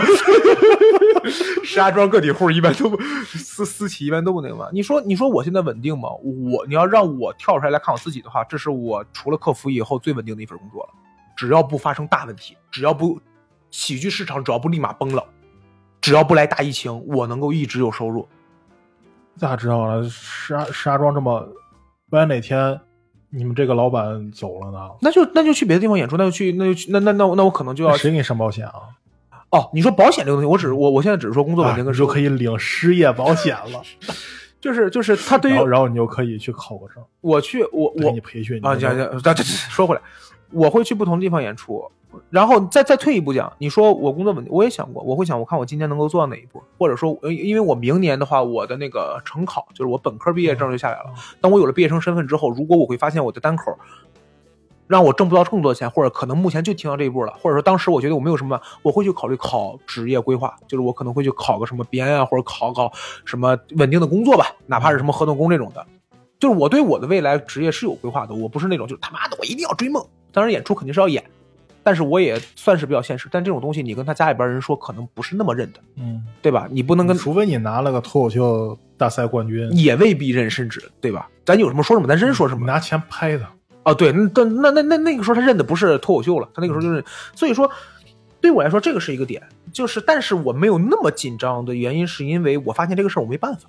[1.74, 2.96] 石家庄个体户一般都不
[3.26, 4.68] 私私企一般都不那个嘛。
[4.72, 6.08] 你说你说我现在稳定吗？
[6.22, 10.90] 我你要让我跳出来来看我自己的话，这是我除了客服以后最稳定的一份工作了。
[11.36, 13.20] 只要不发生大问题，只要不
[13.72, 15.24] 喜剧市场只要不立马崩了，
[16.00, 18.28] 只要不来大疫情，我能够一直有收入。
[19.36, 20.08] 咋知道了？
[20.08, 21.44] 石石家庄这么，
[22.10, 22.80] 万一哪天
[23.30, 24.78] 你们这个老板走了呢？
[25.00, 28.74] 那就那就去别的地方演出，那就去那就去那那那我那我可能就要谁给你上保险啊？
[29.56, 29.70] 哦。
[29.72, 33.82] 你说保险这个东西，我只是我我现在只是说工作稳啊定跟你就可以领失业保险了，
[34.60, 38.58] 就是就是他对于然后然后你就可以去考个证，我去我我给我你培训。
[38.64, 40.00] 啊，讲讲，这这说回来，
[40.50, 41.90] 我会去不同地方演出，
[42.30, 51.12] 然后再再退一步讲，你说我工作稳定，我也想过，我会想，我看我今年能够做到哪一步，或者说，呃因为我明年的话，我的那个成考就是我本科毕业证就下来了。
[51.40, 53.76] 当我有了毕业生身份之后，如果我会发现我的单口
[54.86, 62.92] 让我挣不到更多的钱，或者可能目前就停到这一步了，或者说当时我觉得我没有什么，我会去考虑考职业规划，就是我可能会去考个什么编啊，或者考考
[63.24, 65.84] 什么稳定的工作吧，哪怕是什么合同工这种的。
[66.38, 70.04] 就是我对我的未来职业是有规划的，我不是那种就是他妈的我一定要追梦。
[70.32, 71.24] 当然演出肯定是要演，
[71.82, 73.28] 但是我也算是比较现实。
[73.30, 76.68] 但这种东西你跟他家里边人说，可能不是那么认的，嗯，对吧？
[76.70, 81.30] 你不能跟除非你拿了个脱口秀大赛冠军，也未必认，甚至对吧？
[81.46, 82.66] 咱有什么说什么，咱真说什么。
[82.66, 83.46] 拿钱拍的，
[83.84, 87.04] 哦，对，那那那那那个时候他认的不是脱口秀了，他那个时候就是，
[87.34, 87.70] 所以说
[88.40, 93.68] 对我来说这个是一个点，就是但是我没有那么紧张的原因，是因为我发现这个事儿我没办法。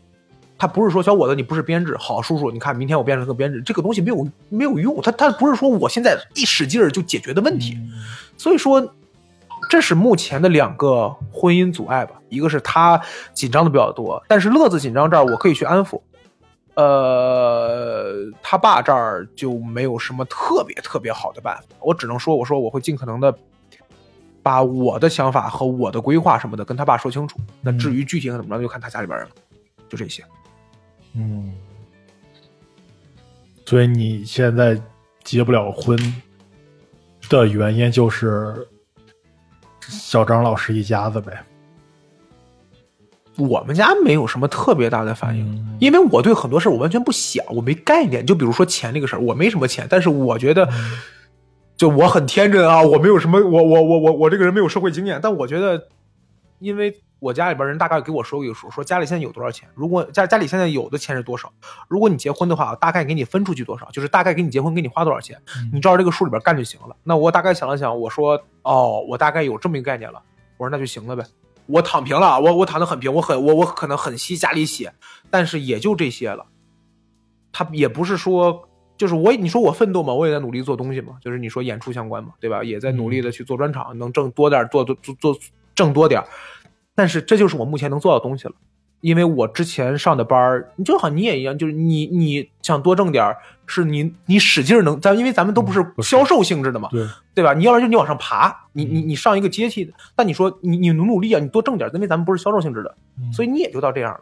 [0.57, 7.91] 他不是说小伙子你不是编制，好叔叔，你看明天我变成个编制，这个东西没有没有用，他他不是说我现在一使劲儿就解决的问题，嗯
[8.38, 8.93] 所以说，
[9.70, 12.16] 这是目前的两个婚姻阻碍吧。
[12.30, 13.01] 一个是他
[13.34, 15.99] 紧张的比较多，但是乐子紧张这儿我可以去安抚。
[16.76, 23.34] 呃，他爸这儿就没有什么特别特别好的办法，我只能说，我说我会尽可能的
[24.43, 27.39] 把我的想法和我的规划什么的跟他爸说清楚。
[27.61, 29.34] 那至于具体怎么着，就看他家里边人了。
[29.88, 30.23] 就这些。
[31.13, 31.53] 嗯，
[33.65, 34.78] 所以你现在
[35.23, 35.97] 结不了婚
[37.30, 38.67] 的原因就是
[39.80, 41.41] 小张老师一家子呗。
[43.38, 48.25] 我们家没有什么特别大的反应，嗯因为我对很多事儿我完全不想，我没概念。
[48.25, 50.69] 就比如说钱这个事儿，我没什么钱，但是我觉得，
[51.75, 55.88] 就我很天真啊，我没有什么，我我我我我这个人没有社会经验，但我觉得，
[56.59, 61.51] 因为我家里边人大概给我说过一个数，说家里现在有多少钱，如果家家里现在有的钱是多少，
[61.89, 65.38] 如果你结婚的话，大概给你分出去多少，就是大概给你结婚给你花多少钱，
[65.73, 66.95] 你照着这个数里边干就行了。
[67.03, 70.21] 那我大概想了想，我说哦，我大概有这么一个概念了，
[70.57, 71.25] 我说那就行了呗。
[71.68, 74.93] 我躺平了，我我躺的很平，我很我我可能很吸家里血，
[75.30, 76.45] 但是也就这些了。
[77.51, 82.63] 他也不是说，就是我你说我奋斗嘛，我也在努力做东西嘛，就是你说演出相关嘛，对吧？
[82.63, 85.38] 也在努力的去做专场，能挣多点，做做做做
[85.74, 86.22] 挣多点。
[86.93, 88.53] 但是这就是我目前能做到的东西了，
[89.01, 93.37] 因为我之前上的班儿，你就好像你也一样，就是你你想多挣点儿，
[93.67, 97.53] 是你你使劲儿能，咱因为咱们都不是销售性质的嘛，对，对吧？
[97.53, 102.95] 你要不然就你往上爬，你你你上一个阶梯的，但你说你你努努力啊，你多挣点儿，因为咱们不是销售性质的，
[103.31, 104.21] 所以以你也就到这样了。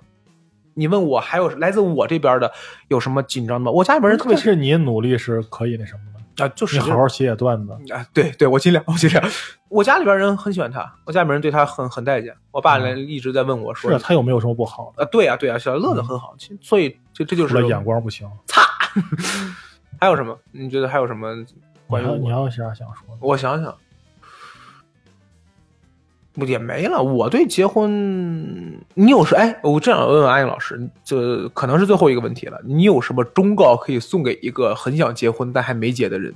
[0.73, 2.51] 你问我还有来自我这边的
[2.87, 3.71] 有什么紧张的吗？
[3.71, 7.73] 我家里边人特别但是你努力是可以那什么的，啊，就是你好好写写段子。
[7.93, 9.23] 啊，对对，我尽量，我尽量。
[9.69, 12.35] 我家里边人很喜欢他，我家里边人对他很很待见。
[12.51, 15.03] 我爸呢一直在问我说是啊他有没有什么不好的？
[15.03, 18.29] 啊，对啊对啊，小乐子很好，所以这这就是眼光不行。
[18.45, 18.61] 擦
[19.99, 20.37] 还有什么？
[20.51, 21.45] 你觉得还有什么你
[21.87, 23.17] 关于你还有啥想说的？
[23.19, 23.77] 我想想，不
[26.35, 27.01] 也没了。
[27.01, 29.59] 我对结婚，你有什哎？
[29.61, 32.59] 我这样问问阿英老师，这可能是最后一个问题了。
[32.65, 36.33] 你有什么忠告可以送给一个很想结婚但还没结的人？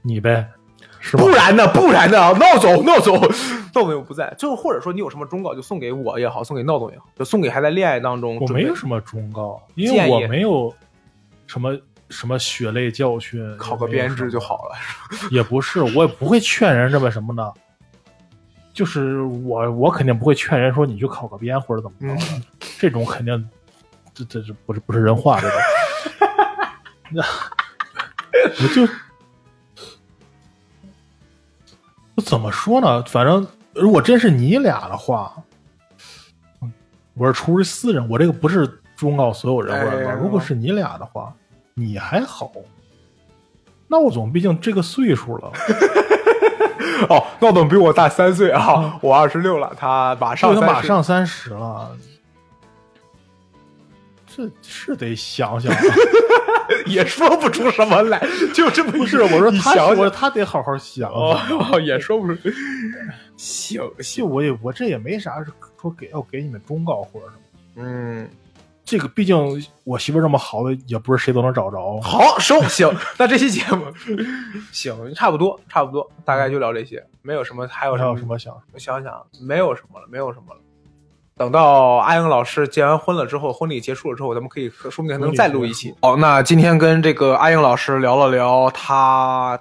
[0.00, 0.46] 你呗，
[1.00, 1.28] 是吧不？
[1.30, 1.66] 然呢？
[1.68, 2.32] 不然呢？
[2.34, 3.28] 闹总，闹总，闹
[3.72, 4.34] 总又不在。
[4.38, 8.38] 就或者说你有什么忠告，就送给我也好，送给闹总也好，就送给还在恋爱当中。
[8.40, 10.72] 我没有什么忠告，因为我没有
[11.46, 11.78] 什么
[12.08, 14.40] 什么血泪教训，考个编制就。
[14.40, 14.76] 好了。
[15.30, 17.54] 也不是，我也不会劝人这么什么的。
[18.74, 22.42] 就是我，我肯定不会劝人说你去考个编或者怎么着的，嗯
[22.78, 23.48] 这种肯定，
[24.12, 25.54] 这这这不是不是人话，这个。
[28.60, 28.82] 我就
[32.16, 33.02] 我怎么说呢？
[33.04, 35.32] 反正如果真是你俩的话，
[36.60, 36.72] 嗯
[37.14, 41.32] 我是出于私人，我这个不是忠告所有人如果是你俩的话，
[41.74, 42.50] 你还好。
[43.86, 45.52] 那我总毕竟这个岁数了，
[47.08, 51.96] 哦，闹总比我大三岁啊，我二十六了，他马上他马上三十了，
[54.26, 55.78] 这是得想想啊。
[56.86, 58.20] 也说不出什么来，
[58.54, 61.10] 就这么不是，我说他，想想我说他得好好想
[61.84, 62.40] 也说不出。
[63.36, 65.44] 行就行，我也我这也没啥
[65.80, 67.38] 说给要给你们忠告或者什么。
[67.76, 68.28] 嗯，
[68.84, 69.36] 这个毕竟
[69.84, 72.00] 我媳妇这么好的，也不是谁都能找着。
[72.02, 72.90] 好收行。
[73.18, 73.86] 那这期节目
[74.70, 78.54] 行，差不多差不多，大概就聊这些，没有什么，还有还什么有什么想？
[78.72, 80.60] 我想想，没有什么了，没有什么了。
[81.36, 85.92] 等到阿英老师结完婚了之后，婚礼结束了之后，咱们可以说不定还能再录一期。
[86.02, 89.58] 好，那今天跟这个阿英老师聊了聊他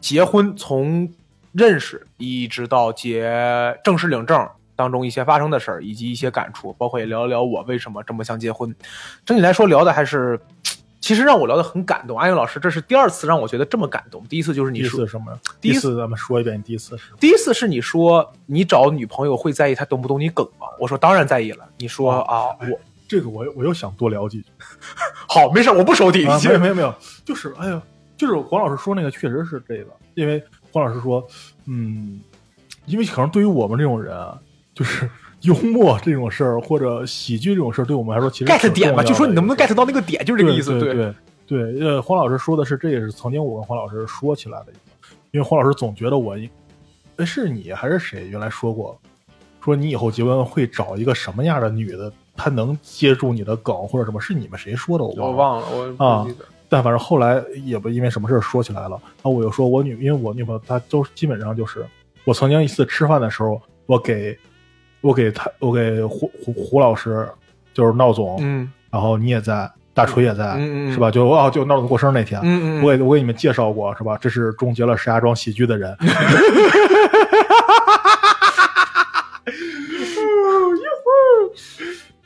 [0.00, 1.10] 结婚从
[1.52, 4.46] 认识一直到结正式领证
[4.76, 8.74] 当中一些发生的事儿，以及一些感触，包括也聊一聊我为什么这么想结婚。
[9.24, 10.40] 整体来说，聊的还是。
[11.00, 14.24] 其实让我聊的很感动，阿英老师，这是第二次让我觉得这么感动。
[14.24, 15.38] 第一次就是你第一说次什么？
[15.60, 20.66] 第一次咱们说一遍，第一次是第一次是你说你找女朋友会在意她懂不懂你梗吗？
[20.80, 21.68] 我说当然在意了。
[21.76, 24.46] 你说啊，我这个我我又想多聊几句。
[25.28, 26.26] 好，没事，我不收听。
[26.26, 27.82] 啊，没有没有没有，就是哎呀，
[28.16, 31.22] 就是黄老师说那个确实是这个，因为黄老师说，
[31.66, 32.18] 嗯，
[32.86, 34.38] 因为可能对于我们这种人啊，
[34.74, 35.08] 就是
[35.42, 40.78] 幽默这种事儿或者喜剧这种事儿，对我们来说其实 get 点吧，就说你能不能 get 到那个点，就是这个意思。
[40.78, 41.14] 对对
[41.46, 44.80] 对对，呃，黄老师说的是，这也是曾经我跟黄老师说起来的一个，
[45.30, 46.48] 因为黄老师总觉得我应，
[47.16, 48.98] 哎，是你还是谁原来说过，
[49.62, 54.18] 说你以后结婚会找一个什么样的女的，她能接住你的梗或者什么？
[54.20, 55.04] 是你们谁说的？
[55.04, 55.66] 我忘了。
[55.70, 56.26] 我忘了，我啊。
[56.66, 58.98] 但反正后来也不因为什么事儿说起来了。
[59.02, 61.86] 然后我又说我女，因为我女朋友她都基本上就是，
[62.24, 64.36] 我曾经一次吃饭的时候，我给
[65.04, 67.28] 我给他我给胡胡胡老师，
[67.74, 71.10] 就是闹总，嗯然后你也在，大锤也在，嗯嗯嗯是吧？
[71.10, 74.16] 就哦，就闹总过生日那天，嗯嗯，我给我给你们介绍过，是吧？
[74.18, 75.94] 这是终结了石家庄喜剧的人。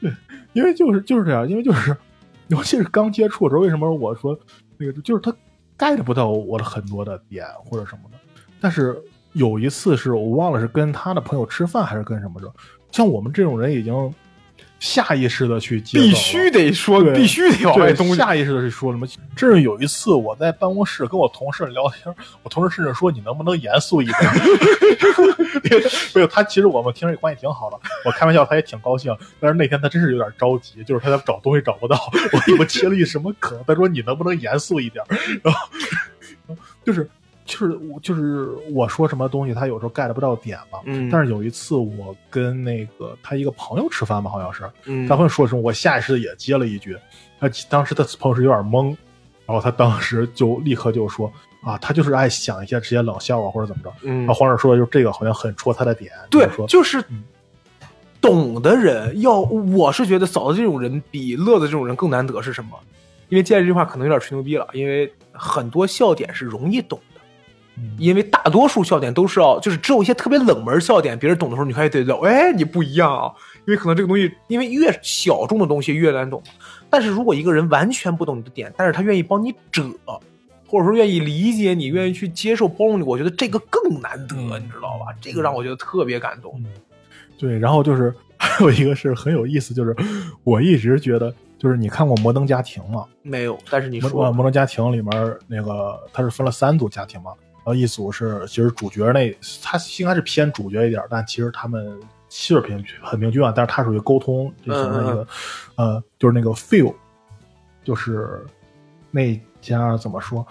[0.00, 0.12] 对，
[0.52, 1.96] 因为就是就是这样，因为就是，
[2.46, 4.38] 尤其是刚接触的时候，为什么我说
[4.76, 5.34] 那个，就是他
[5.76, 8.18] get 不到我的很多的点或者什么的。
[8.60, 8.96] 但是
[9.32, 12.52] 有一次是我忘了是跟他的朋友吃饭还是跟什么着，
[12.90, 14.14] 像我们这种人已经
[14.80, 18.14] 下意识的去接必须得说，必须得往外对，东西。
[18.14, 19.06] 下意识的去说什么？
[19.36, 24.18] 甚至有一次我在办公室跟我同事聊天，我同事甚至说：“你能不能严肃一点？”
[26.14, 29.16] 没有，他其实我们平时关系挺好的，我开玩笑他也挺高兴。
[29.40, 35.04] 但是那天他真是有点着急，就是他在找东西找不到，我以为切了一什么梗，他说：“你能不能严肃一点？”
[35.42, 35.68] 然后
[36.84, 37.08] 就是
[37.48, 40.80] 就是我就是我说什么东西，他有时候 get 不到点嘛。
[40.84, 46.94] 嗯但是有一次我跟那个他一个朋友吃饭吧，好像是，嗯他会说什么，我下意识的也接了一句，
[47.40, 48.94] 他当时他朋友是有点懵，
[49.46, 51.32] 然后他当时就立刻就说
[51.62, 53.90] 啊，他就是爱想一些这些冷笑话或者怎么着。
[54.02, 57.02] 嗯然后黄老师说，就这个好像很戳他的点，对就是，
[58.20, 62.78] 懂的人要，我是觉得嫂子这种人比乐子这种人更难得是什么？
[63.30, 66.98] 因为接下来这句话可能有点吹牛逼了，因为很多笑点是容易懂
[67.98, 73.32] 因为大多数笑点都是要，就是只有一些特别冷门笑点，别人懂的时候，你还得聊，哎，你不一样啊，
[73.66, 76.42] 因为可能这个东西，因为越小众的东西越难懂。
[76.90, 79.84] 但是如果一个人完全不懂你的点，但是他愿意帮你遮，
[80.66, 85.14] 或者说愿意理解你，愿意去接受包容你，我觉得这个更难得，嗯你知道吧？
[85.20, 86.62] 这个让我觉得特别感动。
[87.38, 89.94] 对，然后就是 还有一个是很有意思，就是
[90.44, 93.04] 我一直觉得，就是你看过《摩登家庭》吗？
[93.22, 99.30] 没有，但是你说呃摩登家庭》里面那个它是分了三组家庭嘛，然后一组是其实主角那
[99.62, 105.26] 他应该是偏主角一点，但其实他们气质平很平均啊，但是他属于沟通这型的一个，
[105.76, 106.94] 呃，就是那个 feel，
[107.84, 108.44] 就是
[109.10, 110.46] 那家怎么说，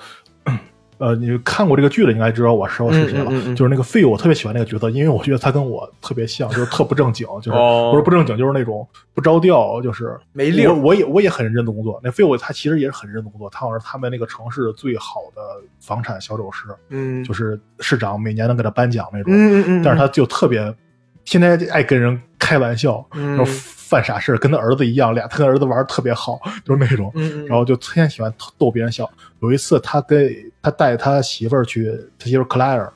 [0.98, 3.56] 呃，你看过这个剧的应该知道我说是谁了，嗯嗯嗯嗯。
[3.56, 10.74] 就是那个费，我特别喜欢那个角色，因为我觉得他跟我特别像，就是特不正经，就是、哦不是不正经，就是那种不着调，就是没溜。
[10.74, 15.41] 我我也我也很认真的工作，那费我他其实也是很认真的工作，他好像是他们那个城市最好的
[15.80, 20.74] 房产销售师，嗯，就是市长每年能给他颁奖那种，嗯嗯嗯，但是他就特别
[21.29, 27.11] 天天爱跟人开玩笑，嗯然后犯傻事，跟他儿子一样，俩他跟儿子玩的特别好， 就是那种。
[27.45, 29.09] 然后就天天喜欢逗别人笑。
[29.41, 32.91] 有一次，他跟他带他媳妇儿去，他媳妇儿克莱尔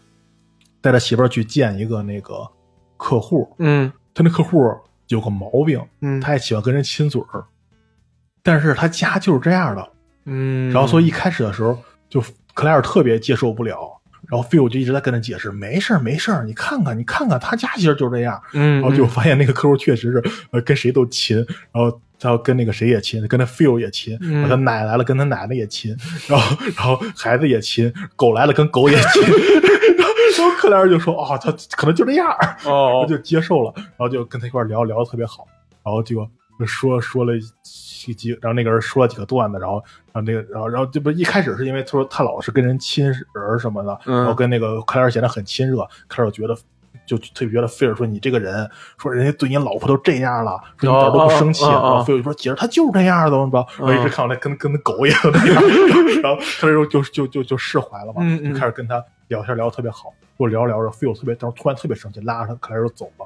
[0.79, 2.47] 带他媳妇儿去见一个那个
[2.97, 4.73] 客户，嗯他那客户
[5.07, 7.43] 有个毛病，嗯，他也喜欢跟人亲嘴儿，
[8.41, 9.89] 但是他家就是这样的。
[10.25, 11.77] 嗯，然后所以一开始的时候，
[12.09, 14.00] 就克莱尔特别接受不了。
[14.31, 18.41] 然后菲欧就一直在跟他解释，没事儿没事儿，你看看你看看，他家其实就这样。
[18.53, 21.35] 嗯，然后就发现那个客户确实是呃跟谁都亲，
[21.73, 24.47] 然后他要跟那个谁也亲，跟他 Phil 也亲，嗯。
[24.47, 25.93] 他奶来了跟他奶奶也亲，
[26.27, 29.21] 然后然后孩子也亲，狗来了跟狗也亲，
[29.99, 35.45] 然后克莱尔就说啊、他可能就这样，然哦后就接受了，然后就跟他一块聊聊的特别好，
[35.83, 36.25] 然后结果
[36.65, 37.33] 说说了
[38.07, 46.55] 几几，然后那个人说了几个段子，然后然后那个然后然后这不一开始是因为他说他老是跟人亲人什么的，嗯然后跟那个克莱尔显得很亲热，克莱尔觉得。
[47.03, 51.65] 就特别觉得菲尔说你这个人，说人家对你老婆都这样了，说你一点都不生气。
[51.65, 53.65] 然后菲尔说姐，他就是这样的，是吧？
[53.79, 55.61] 嗯我一直看到那跟跟狗一样的样，
[56.23, 60.13] 然后克莱尔就就就就释怀了嘛，就开始跟他聊天聊得特别好。
[60.37, 63.25] 我聊着聊着，菲尔特别当时突然特别生气，拉着他克莱尔走了。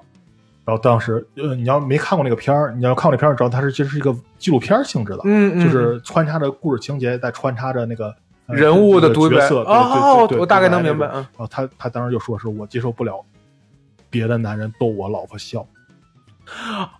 [0.65, 5.63] 然后当时，呃，你要没看过那个片儿，你要看过那片儿，知道它是其实是一个纪录片性质的，嗯嗯。
[5.63, 8.07] 就是穿插着故事情节，再穿插着那个、
[8.47, 13.23] 呃人物的独角色，对哦对对对我大概能明白然后他他当时就说是我接受不了
[14.09, 15.65] 别的男人逗我老婆笑，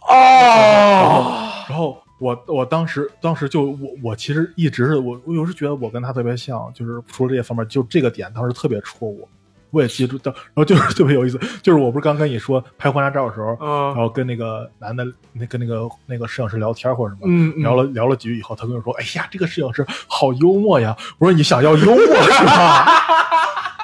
[0.08, 9.28] 哦，然后我我当时当时就我我其实一直是我我有时觉得我跟他特别像，就是除了这些方面，就这个点当时特别戳我，
[9.72, 22.86] 我也记住到，然后就是 特别有意思，就是我不是刚跟你说拍婚纱照的时候，然嗯后跟那个男的那跟那个那个摄影师聊天或者什么，嗯嗯聊了聊了几句以后，他跟我说：“哎呀，这个摄影师好幽默呀！”我说：“你想要幽默是吧？”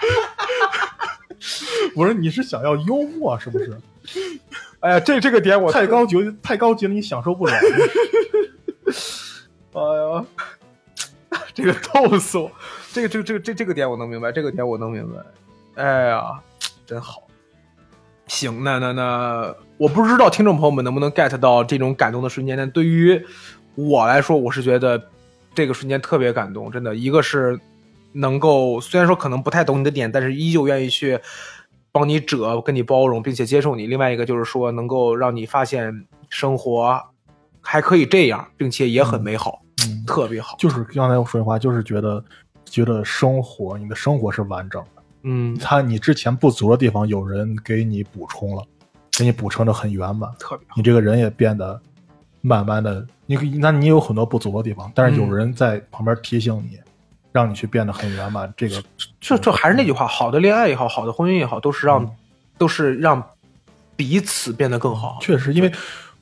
[1.96, 3.76] 我说：“你是想要幽默是不是？
[4.80, 7.54] 哎呀，这这个点我太高级太高级了，你享受不了。
[9.74, 10.26] 哎呀，
[11.54, 12.50] 这个逗死我！
[12.94, 15.20] 这个这个这个这这个点我能明白，这个点我能明白。
[15.76, 16.40] 哎呀，
[16.86, 17.24] 真好。
[18.28, 23.22] 行，那那那，我不知道听众朋友们能不能 get 到这种感动的瞬间，但对于
[23.76, 25.02] 我来说，我是觉得
[25.54, 26.96] 这个瞬间特别感动，真的。
[26.96, 27.60] 一个是
[28.14, 31.20] 能够，虽然说可能不太懂你的点，但是依旧愿意去
[31.92, 33.86] 帮你折，跟你包容，并且接受你。
[33.86, 37.02] 另外一个就是说，能够让你发现生活
[37.60, 40.56] 还可以这样，并且也很美好，嗯，特别好。
[40.58, 42.24] 就是刚才我说的话，就是觉得
[42.64, 45.01] 觉得生活，你的生活是完整的。
[45.24, 48.64] 嗯，他你之前不足的地方，有人给你补充了，
[49.12, 50.30] 给你补充的很圆满。
[50.40, 50.76] 特别好。
[50.78, 51.80] 你这个人也变得
[52.42, 56.80] 慢慢的，你那你有很多不足的地方，但是有嗯人在旁边提醒你，
[57.32, 58.52] 让你去变得很圆满。
[58.58, 58.84] 这个
[59.20, 62.12] 这这还是那句话，好的恋爱也好，好的婚姻也好，都是让、嗯
[62.58, 63.24] 都是让
[63.96, 65.18] 彼此变得更好。
[65.20, 65.72] 确实，因为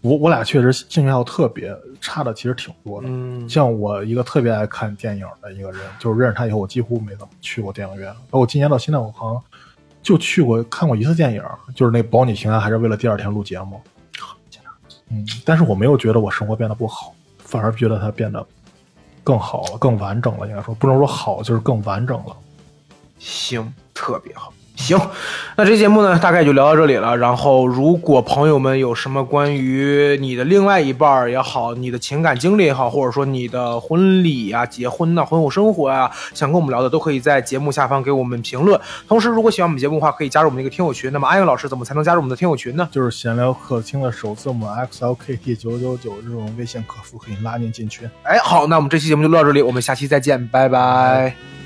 [0.02, 3.08] 我我俩确实兴趣爱好特别差的，其实挺多的。
[3.10, 8.14] 嗯，像我一个特别爱看电影的一个人，就是认识他以后，我几乎没怎么去过电影院。
[8.30, 9.44] 包括今年到现在，我好像
[10.02, 11.44] 就去过看过一次电影，
[11.76, 13.82] 就是那《保你平安》，还是为了第二天录节目。
[15.12, 18.46] 嗯，但是我没有觉得我生活变得不好，反而觉得它变得
[19.24, 20.48] 更好了，更完整了。
[20.48, 22.38] 应该说，不能说好，就是更完整了。
[23.18, 24.54] 行，特别好。
[24.80, 24.98] 行，
[25.58, 27.16] 那这节目呢，大概就聊到这里了。
[27.18, 38.80] 然后，如果朋友们有什么关于你的另外一半儿也好，你的情感经历也好，或者说你的婚礼啊、结婚呐、婚后生活啊，想跟我们聊的，都可以在节目下方给我们评论。
[39.06, 41.12] 同时，如果喜欢我们节目的话，可以加入我们那个听友群。
[41.12, 42.88] 那么，阿英老师怎么才能加入我们的听友群呢？
[42.90, 48.10] 就是闲聊客厅的首字母 XLKT 九九九这种微信客服可以拉您进群。
[48.24, 51.59] 哎，好，那我们这期节目就录到这里，我们下期再见，拜拜